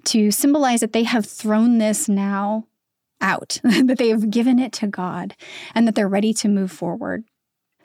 to 0.05 0.31
symbolize 0.31 0.81
that 0.81 0.93
they 0.93 1.05
have 1.05 1.27
thrown 1.27 1.79
this 1.79 2.09
now 2.09 2.67
out, 3.21 3.61
that 3.65 3.99
they 3.99 4.09
have 4.09 4.31
given 4.31 4.59
it 4.59 4.73
to 4.73 4.87
God, 4.87 5.37
and 5.75 5.87
that 5.87 5.95
they're 5.95 6.09
ready 6.09 6.35
to 6.35 6.49
move 6.49 6.73
forward. 6.73 7.25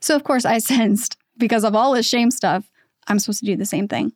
So, 0.02 0.16
of 0.16 0.24
course, 0.24 0.46
I 0.46 0.58
sensed 0.58 1.18
because 1.38 1.64
of 1.64 1.76
all 1.76 1.94
this 1.94 2.08
shame 2.08 2.32
stuff, 2.32 2.72
I'm 3.08 3.20
supposed 3.20 3.40
to 3.40 3.46
do 3.46 3.56
the 3.56 3.66
same 3.66 3.88
thing. 3.88 4.14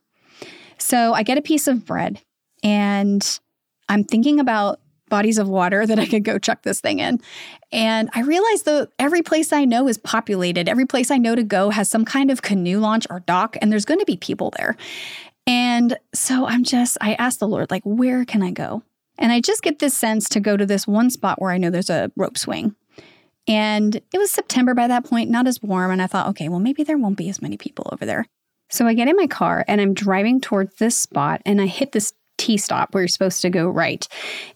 So, 0.82 1.14
I 1.14 1.24
get 1.24 1.38
a 1.38 1.42
piece 1.42 1.68
of 1.68 1.86
bread 1.86 2.22
and 2.64 3.40
I'm 3.90 4.04
thinking 4.04 4.40
about 4.40 4.80
bodies 5.10 5.38
of 5.38 5.48
water 5.48 5.86
that 5.88 6.00
I 6.00 6.08
could 6.08 6.24
go 6.24 6.40
chuck 6.40 6.64
this 6.64 6.82
thing 6.82 7.00
in. 7.00 7.22
And 7.72 8.10
I 8.14 8.22
realized 8.22 8.66
that 8.66 8.90
every 8.98 9.22
place 9.22 9.54
I 9.54 9.66
know 9.66 9.88
is 9.88 10.00
populated. 10.00 10.68
Every 10.68 10.86
place 10.86 11.12
I 11.12 11.18
know 11.18 11.36
to 11.36 11.44
go 11.44 11.70
has 11.70 11.90
some 11.90 12.06
kind 12.06 12.32
of 12.32 12.42
canoe 12.42 12.80
launch 12.80 13.06
or 13.10 13.20
dock, 13.20 13.58
and 13.62 13.72
there's 13.72 13.86
going 13.86 14.00
to 14.00 14.06
be 14.06 14.18
people 14.18 14.52
there. 14.58 14.76
And 15.46 15.98
so 16.14 16.46
I'm 16.48 16.64
just, 16.64 16.98
I 17.02 17.14
asked 17.14 17.40
the 17.40 17.48
Lord, 17.48 17.72
like, 17.72 17.84
where 17.84 18.26
can 18.26 18.42
I 18.42 18.52
go? 18.52 18.84
And 19.18 19.32
I 19.32 19.42
just 19.42 19.62
get 19.62 19.80
this 19.80 19.96
sense 19.96 20.30
to 20.30 20.40
go 20.40 20.58
to 20.58 20.66
this 20.66 20.88
one 20.88 21.10
spot 21.10 21.42
where 21.42 21.52
I 21.52 21.58
know 21.58 21.70
there's 21.70 21.90
a 21.90 22.12
rope 22.16 22.38
swing. 22.38 22.76
And 23.48 23.96
it 23.96 24.18
was 24.18 24.32
September 24.32 24.74
by 24.74 24.88
that 24.88 25.04
point, 25.04 25.30
not 25.30 25.48
as 25.48 25.62
warm. 25.62 25.92
And 25.92 26.02
I 26.02 26.08
thought, 26.08 26.28
okay, 26.30 26.48
well, 26.48 26.60
maybe 26.60 26.84
there 26.84 26.98
won't 26.98 27.18
be 27.18 27.30
as 27.30 27.42
many 27.42 27.58
people 27.58 27.90
over 27.92 28.06
there. 28.06 28.26
So 28.72 28.88
I 28.88 28.94
get 28.94 29.08
in 29.08 29.16
my 29.16 29.28
car 29.28 29.64
and 29.68 29.80
I'm 29.80 29.94
driving 29.94 30.42
towards 30.42 30.76
this 30.78 31.00
spot 31.00 31.42
and 31.46 31.62
I 31.62 31.68
hit 31.68 31.92
this 31.92 32.14
T 32.38 32.58
stop 32.58 32.94
where 32.94 33.04
you're 33.04 33.08
supposed 33.08 33.42
to 33.44 33.50
go 33.50 33.70
right. 33.70 34.08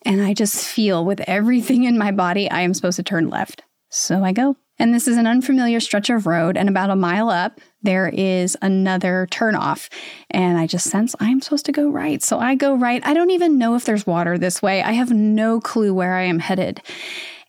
And 0.01 0.21
I 0.21 0.33
just 0.33 0.65
feel 0.65 1.05
with 1.05 1.21
everything 1.27 1.83
in 1.83 1.97
my 1.97 2.11
body, 2.11 2.49
I 2.49 2.61
am 2.61 2.73
supposed 2.73 2.95
to 2.95 3.03
turn 3.03 3.29
left. 3.29 3.61
So 3.89 4.23
I 4.23 4.31
go. 4.31 4.57
And 4.77 4.93
this 4.93 5.07
is 5.07 5.17
an 5.17 5.27
unfamiliar 5.27 5.79
stretch 5.79 6.09
of 6.09 6.27
road. 6.27 6.57
And 6.57 6.67
about 6.67 6.89
a 6.89 6.95
mile 6.95 7.29
up, 7.29 7.61
there 7.81 8.09
is 8.09 8.57
another 8.61 9.27
turnoff. 9.31 9.89
And 10.29 10.57
I 10.57 10.67
just 10.67 10.89
sense 10.89 11.15
I'm 11.19 11.41
supposed 11.41 11.65
to 11.67 11.71
go 11.71 11.89
right. 11.89 12.21
So 12.21 12.39
I 12.39 12.55
go 12.55 12.75
right. 12.75 13.05
I 13.05 13.13
don't 13.13 13.31
even 13.31 13.57
know 13.57 13.75
if 13.75 13.85
there's 13.85 14.05
water 14.05 14.37
this 14.37 14.61
way. 14.61 14.81
I 14.81 14.91
have 14.93 15.11
no 15.11 15.61
clue 15.61 15.93
where 15.93 16.15
I 16.15 16.23
am 16.23 16.39
headed. 16.39 16.81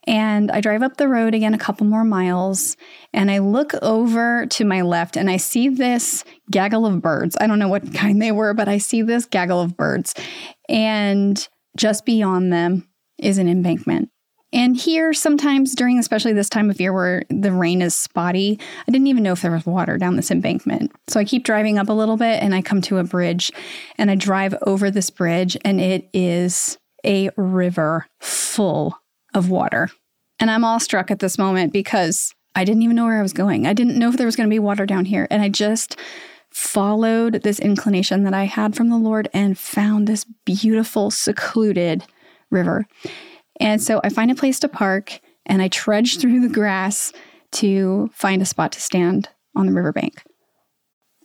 And 0.07 0.51
I 0.53 0.61
drive 0.61 0.83
up 0.83 0.97
the 0.97 1.09
road 1.09 1.35
again 1.35 1.55
a 1.55 1.59
couple 1.59 1.87
more 1.87 2.05
miles 2.05 2.77
and 3.13 3.31
I 3.31 3.39
look 3.39 3.75
over 3.83 4.47
to 4.47 4.65
my 4.65 4.83
left 4.83 5.17
and 5.17 5.29
I 5.29 5.37
see 5.37 5.69
this 5.69 6.25
gaggle 6.51 6.87
of 6.87 7.03
birds. 7.03 7.37
I 7.41 7.47
don't 7.47 7.59
know 7.59 7.69
what 7.69 7.93
kind 7.93 8.23
they 8.23 8.33
were, 8.33 8.55
but 8.55 8.69
I 8.69 8.79
see 8.79 9.03
this 9.03 9.27
gaggle 9.27 9.61
of 9.61 9.77
birds. 9.77 10.15
And 10.69 11.47
just 11.77 12.07
beyond 12.07 12.53
them 12.53 12.89
is 13.19 13.39
an 13.39 13.49
embankment. 13.49 14.11
And 14.53 14.77
here, 14.77 15.13
sometimes 15.13 15.75
during, 15.75 15.99
especially 15.99 16.33
this 16.33 16.49
time 16.49 16.71
of 16.71 16.81
year 16.81 16.93
where 16.93 17.25
the 17.29 17.53
rain 17.53 17.83
is 17.83 17.97
spotty, 17.97 18.61
I 18.87 18.91
didn't 18.91 19.09
even 19.09 19.25
know 19.25 19.33
if 19.33 19.43
there 19.43 19.51
was 19.51 19.67
water 19.67 19.99
down 19.99 20.17
this 20.17 20.31
embankment. 20.31 20.93
So 21.09 21.19
I 21.19 21.25
keep 21.25 21.45
driving 21.45 21.79
up 21.79 21.89
a 21.89 21.93
little 21.93 22.17
bit 22.17 22.43
and 22.43 22.55
I 22.55 22.63
come 22.63 22.81
to 22.83 22.99
a 22.99 23.05
bridge 23.05 23.51
and 23.99 24.11
I 24.11 24.15
drive 24.15 24.55
over 24.65 24.91
this 24.91 25.11
bridge 25.11 25.57
and 25.65 25.81
it 25.81 26.09
is 26.15 26.79
a 27.05 27.31
river 27.37 28.07
full 28.21 28.97
of 29.37 29.51
water. 29.51 29.91
And 30.41 30.51
I'm 30.51 30.65
all 30.65 30.81
struck 30.81 31.11
at 31.11 31.21
this 31.21 31.39
moment 31.39 31.73
because 31.73 32.35
I 32.55 32.65
didn't 32.65 32.83
even 32.83 32.97
know 32.97 33.05
where 33.05 33.19
I 33.19 33.23
was 33.23 33.33
going. 33.33 33.67
I 33.67 33.73
didn't 33.73 33.99
know 33.99 34.09
if 34.09 34.17
there 34.17 34.27
was 34.27 34.37
going 34.37 34.49
to 34.49 34.55
be 34.55 34.59
water 34.59 34.87
down 34.87 35.05
here. 35.05 35.29
And 35.31 35.43
I 35.43 35.49
just 35.49 35.99
followed 36.51 37.43
this 37.43 37.59
inclination 37.59 38.25
that 38.25 38.33
I 38.33 38.45
had 38.45 38.75
from 38.75 38.89
the 38.89 38.97
Lord 38.97 39.29
and 39.35 39.59
found 39.59 40.07
this 40.07 40.25
beautiful, 40.45 41.11
secluded 41.11 42.03
river. 42.51 42.87
And 43.61 43.83
so 43.83 44.01
I 44.03 44.09
find 44.09 44.31
a 44.31 44.35
place 44.35 44.59
to 44.61 44.69
park 44.69 45.21
and 45.45 45.61
I 45.61 45.69
trudge 45.69 46.19
through 46.19 46.41
the 46.41 46.53
grass 46.53 47.13
to 47.53 48.11
find 48.13 48.41
a 48.41 48.47
spot 48.47 48.73
to 48.73 48.81
stand 48.81 49.29
on 49.55 49.67
the 49.67 49.73
riverbank. 49.73 50.23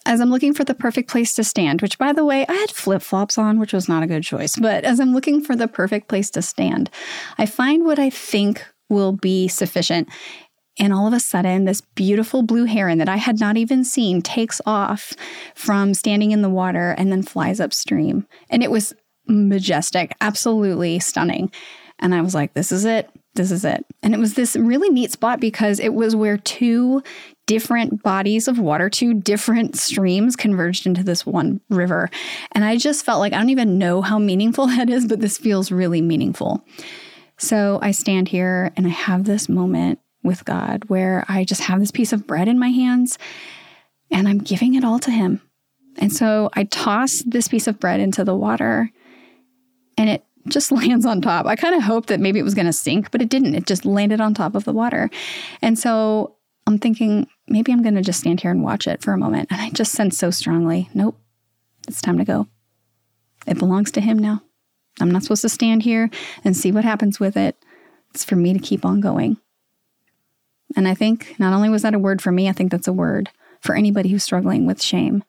As 0.06 0.20
I'm 0.20 0.32
looking 0.32 0.54
for 0.54 0.64
the 0.64 0.74
perfect 0.74 1.10
place 1.10 1.34
to 1.36 1.44
stand, 1.44 1.82
which 1.82 1.98
by 1.98 2.12
the 2.12 2.26
way, 2.26 2.46
I 2.48 2.54
had 2.54 2.72
flip 2.72 3.02
flops 3.02 3.38
on, 3.38 3.60
which 3.60 3.74
was 3.74 3.88
not 3.88 4.04
a 4.04 4.08
good 4.08 4.24
choice, 4.24 4.56
but 4.56 4.84
as 4.84 5.00
I'm 5.00 5.14
looking 5.14 5.42
for 5.42 5.56
the 5.56 5.68
perfect 5.68 6.08
place 6.08 6.32
to 6.32 6.42
stand, 6.42 6.90
I 7.38 7.46
find 7.46 7.86
what 7.86 8.00
I 8.00 8.10
think 8.10 8.66
will 8.90 9.12
be 9.12 9.48
sufficient. 9.48 10.10
And 10.80 10.94
all 10.94 11.06
of 11.06 11.14
a 11.14 11.20
sudden, 11.20 11.66
this 11.66 11.82
beautiful 11.82 12.42
blue 12.42 12.66
heron 12.66 12.98
that 12.98 13.10
I 13.10 13.18
had 13.18 13.40
not 13.40 13.58
even 13.58 13.84
seen 13.84 14.22
takes 14.22 14.60
off 14.66 15.14
from 15.54 15.94
standing 15.94 16.32
in 16.32 16.42
the 16.42 16.50
water 16.50 16.96
and 16.98 17.12
then 17.12 17.24
flies 17.24 17.60
upstream. 17.60 18.26
And 18.50 18.64
it 18.64 18.72
was 18.72 18.94
majestic, 19.28 20.16
absolutely 20.22 21.00
stunning. 21.00 21.52
And 22.00 22.16
I 22.16 22.22
was 22.22 22.34
like, 22.34 22.54
this 22.54 22.72
is 22.72 22.86
it. 22.86 23.10
This 23.36 23.52
is 23.52 23.64
it. 23.64 23.86
And 24.04 24.14
it 24.14 24.20
was 24.20 24.34
this 24.34 24.56
really 24.56 24.90
neat 24.90 25.12
spot 25.12 25.40
because 25.40 25.80
it 25.80 25.94
was 25.94 26.16
where 26.16 26.38
two 26.38 27.02
different 27.48 28.04
bodies 28.04 28.48
of 28.48 28.60
water, 28.60 28.90
two 28.90 29.14
different 29.14 29.78
streams 29.78 30.36
converged 30.36 30.86
into 30.86 31.04
this 31.04 31.26
one 31.26 31.62
river. 31.70 32.10
And 32.52 32.66
I 32.66 32.76
just 32.76 33.06
felt 33.06 33.20
like 33.20 33.34
I 33.34 33.38
don't 33.38 33.50
even 33.50 33.78
know 33.78 34.02
how 34.02 34.20
meaningful 34.20 34.68
that 34.68 34.90
is, 34.90 35.08
but 35.08 35.22
this 35.22 35.38
feels 35.38 35.72
really 35.72 36.02
meaningful. 36.02 36.66
So 37.38 37.80
I 37.82 37.92
stand 37.92 38.28
here 38.28 38.72
and 38.76 38.86
I 38.86 38.92
have 38.92 39.24
this 39.24 39.50
moment 39.50 40.00
with 40.24 40.46
God 40.46 40.84
where 40.88 41.26
I 41.28 41.44
just 41.44 41.62
have 41.62 41.80
this 41.80 41.92
piece 41.92 42.14
of 42.14 42.28
bread 42.28 42.48
in 42.48 42.60
my 42.60 42.70
hands 42.70 43.18
and 44.12 44.28
I'm 44.28 44.38
giving 44.40 44.76
it 44.76 44.84
all 44.84 45.00
to 45.00 45.12
Him. 45.12 45.42
And 45.98 46.14
so 46.14 46.50
I 46.54 46.66
toss 46.66 47.24
this 47.26 47.48
piece 47.48 47.68
of 47.68 47.80
bread 47.80 48.00
into 48.00 48.24
the 48.24 48.36
water 48.36 48.92
and 49.98 50.10
it 50.10 50.24
just 50.48 50.72
lands 50.72 51.06
on 51.06 51.22
top. 51.22 51.46
I 51.46 51.56
kind 51.56 51.76
of 51.76 51.84
hoped 51.84 52.10
that 52.10 52.20
maybe 52.20 52.40
it 52.40 52.44
was 52.44 52.56
going 52.56 52.66
to 52.68 52.74
sink, 52.74 53.12
but 53.12 53.22
it 53.22 53.30
didn't. 53.30 53.56
It 53.56 53.66
just 53.66 53.86
landed 53.86 54.22
on 54.22 54.34
top 54.34 54.56
of 54.56 54.64
the 54.64 54.74
water. 54.74 55.10
And 55.62 55.78
so 55.78 56.36
I'm 56.68 56.78
thinking, 56.78 57.28
maybe 57.48 57.72
I'm 57.72 57.82
going 57.82 57.96
to 57.96 58.02
just 58.02 58.20
stand 58.20 58.42
here 58.42 58.52
and 58.52 58.64
watch 58.64 58.88
it 58.88 59.02
for 59.02 59.14
a 59.14 59.18
moment. 59.18 59.50
And 59.52 59.62
I 59.62 59.70
just 59.70 59.92
sense 59.92 60.18
so 60.18 60.32
strongly, 60.32 60.90
nope, 60.94 61.20
it's 61.88 62.02
time 62.02 62.18
to 62.18 62.26
go. 62.26 62.48
It 63.48 63.58
belongs 63.58 63.92
to 63.92 64.02
him 64.02 64.20
now. 64.20 64.44
I'm 65.00 65.12
not 65.12 65.24
supposed 65.24 65.42
to 65.42 65.50
stand 65.50 65.84
here 65.84 66.10
and 66.44 66.56
see 66.56 66.72
what 66.72 66.84
happens 66.84 67.20
with 67.20 67.36
it. 67.36 67.56
It's 68.14 68.24
for 68.24 68.36
me 68.36 68.54
to 68.54 68.60
keep 68.60 68.86
on 68.86 69.00
going. 69.00 69.38
And 70.76 70.88
I 70.88 70.94
think 70.94 71.36
not 71.40 71.54
only 71.54 71.70
was 71.70 71.82
that 71.82 71.94
a 71.94 72.00
word 72.00 72.22
for 72.22 72.32
me, 72.32 72.48
I 72.48 72.54
think 72.54 72.72
that's 72.72 72.88
a 72.88 72.94
word 72.94 73.30
for 73.62 73.76
anybody 73.76 74.10
who's 74.10 74.24
struggling 74.24 74.66
with 74.66 74.82
shame. 74.82 75.24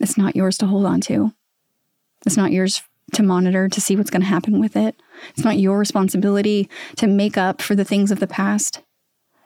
It's 0.00 0.18
not 0.18 0.36
yours 0.36 0.58
to 0.58 0.66
hold 0.66 0.86
on 0.86 1.00
to. 1.02 1.32
It's 2.26 2.36
not 2.36 2.52
yours 2.52 2.82
to 3.12 3.22
monitor 3.22 3.68
to 3.68 3.80
see 3.80 3.96
what's 3.96 4.10
going 4.10 4.22
to 4.22 4.28
happen 4.28 4.60
with 4.60 4.76
it. 4.76 5.00
It's 5.30 5.44
not 5.44 5.58
your 5.58 5.78
responsibility 5.78 6.68
to 6.96 7.06
make 7.06 7.36
up 7.36 7.62
for 7.62 7.74
the 7.74 7.84
things 7.84 8.10
of 8.10 8.20
the 8.20 8.26
past. 8.26 8.82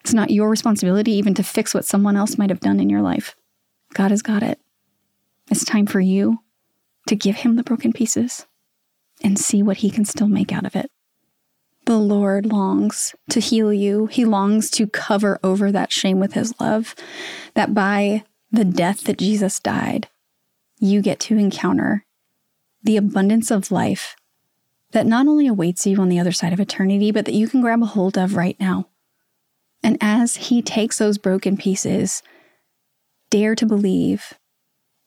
It's 0.00 0.14
not 0.14 0.30
your 0.30 0.50
responsibility 0.50 1.12
even 1.12 1.34
to 1.34 1.42
fix 1.42 1.74
what 1.74 1.84
someone 1.84 2.16
else 2.16 2.36
might 2.36 2.50
have 2.50 2.60
done 2.60 2.80
in 2.80 2.90
your 2.90 3.02
life. 3.02 3.36
God 3.94 4.10
has 4.10 4.22
got 4.22 4.42
it. 4.42 4.58
It's 5.50 5.64
time 5.64 5.86
for 5.86 6.00
you 6.00 6.38
to 7.06 7.16
give 7.16 7.36
him 7.36 7.56
the 7.56 7.62
broken 7.62 7.92
pieces 7.92 8.46
and 9.22 9.38
see 9.38 9.62
what 9.62 9.78
he 9.78 9.90
can 9.90 10.04
still 10.04 10.28
make 10.28 10.52
out 10.52 10.66
of 10.66 10.74
it. 10.74 10.90
The 11.84 11.98
Lord 11.98 12.46
longs 12.46 13.14
to 13.30 13.40
heal 13.40 13.72
you. 13.72 14.06
He 14.06 14.24
longs 14.24 14.70
to 14.72 14.86
cover 14.86 15.38
over 15.42 15.72
that 15.72 15.92
shame 15.92 16.20
with 16.20 16.34
his 16.34 16.58
love, 16.60 16.94
that 17.54 17.74
by 17.74 18.24
the 18.50 18.64
death 18.64 19.04
that 19.04 19.18
Jesus 19.18 19.58
died, 19.58 20.08
you 20.78 21.02
get 21.02 21.18
to 21.20 21.36
encounter 21.36 22.04
the 22.82 22.96
abundance 22.96 23.50
of 23.50 23.70
life 23.70 24.16
that 24.92 25.06
not 25.06 25.26
only 25.26 25.46
awaits 25.46 25.86
you 25.86 25.98
on 25.98 26.08
the 26.08 26.20
other 26.20 26.32
side 26.32 26.52
of 26.52 26.60
eternity, 26.60 27.10
but 27.10 27.24
that 27.24 27.34
you 27.34 27.48
can 27.48 27.60
grab 27.60 27.82
a 27.82 27.86
hold 27.86 28.16
of 28.16 28.36
right 28.36 28.58
now. 28.60 28.88
And 29.82 29.96
as 30.00 30.36
He 30.36 30.62
takes 30.62 30.98
those 30.98 31.18
broken 31.18 31.56
pieces, 31.56 32.22
dare 33.30 33.54
to 33.54 33.66
believe 33.66 34.34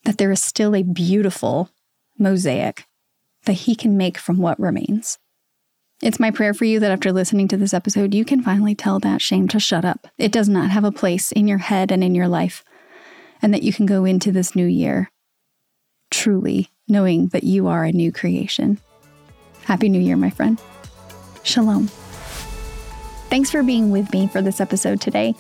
that 0.04 0.18
there 0.18 0.32
is 0.32 0.42
still 0.42 0.76
a 0.76 0.84
beautiful 0.84 1.70
mosaic 2.18 2.88
that 3.46 3.54
He 3.54 3.76
can 3.76 3.96
make 3.96 4.18
from 4.18 4.38
what 4.38 4.60
remains. 4.60 5.20
It's 6.02 6.20
my 6.20 6.32
prayer 6.32 6.54
for 6.54 6.66
you 6.66 6.80
that 6.82 6.92
after 6.92 7.14
listening 7.14 7.48
to 7.50 7.58
this 7.58 7.74
episode, 7.74 8.14
you 8.14 8.26
can 8.26 8.42
finally 8.42 8.76
tell 8.76 9.00
that 9.00 9.22
shame 9.22 9.48
to 9.50 9.60
shut 9.60 9.86
up. 9.86 10.08
It 10.18 10.32
does 10.32 10.50
not 10.50 10.72
have 10.72 10.84
a 10.84 10.92
place 10.92 11.32
in 11.32 11.48
your 11.48 11.60
head 11.60 11.92
and 11.92 12.04
in 12.04 12.16
your 12.16 12.28
life, 12.28 12.64
and 13.42 13.54
that 13.54 13.64
you 13.64 13.72
can 13.72 13.86
go 13.86 14.04
into 14.04 14.32
this 14.32 14.56
new 14.56 14.66
year 14.66 15.12
truly 16.12 16.70
knowing 16.88 17.28
that 17.28 17.44
you 17.44 17.68
are 17.68 17.84
a 17.84 17.92
new 17.92 18.12
creation. 18.12 18.80
Happy 19.64 19.90
New 19.90 20.00
Year, 20.00 20.18
my 20.18 20.30
friend. 20.30 20.62
Shalom. 21.44 21.90
Thanks 23.30 23.50
for 23.50 23.64
being 23.64 23.92
with 23.92 24.14
me 24.14 24.28
for 24.28 24.42
this 24.42 24.62
episode 24.62 25.02
today. 25.02 25.34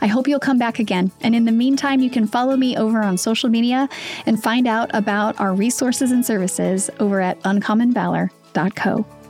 I 0.00 0.06
hope 0.06 0.28
you'll 0.28 0.38
come 0.40 0.58
back 0.58 0.78
again. 0.78 1.10
And 1.20 1.34
in 1.34 1.44
the 1.44 1.52
meantime, 1.52 2.00
you 2.00 2.08
can 2.08 2.26
follow 2.26 2.56
me 2.56 2.76
over 2.76 3.02
on 3.02 3.18
social 3.18 3.50
media 3.50 3.88
and 4.26 4.42
find 4.42 4.68
out 4.68 4.90
about 4.94 5.38
our 5.40 5.52
resources 5.52 6.12
and 6.12 6.24
services 6.24 6.88
over 7.00 7.20
at 7.20 7.40
uncommonvalor.co. 7.42 9.21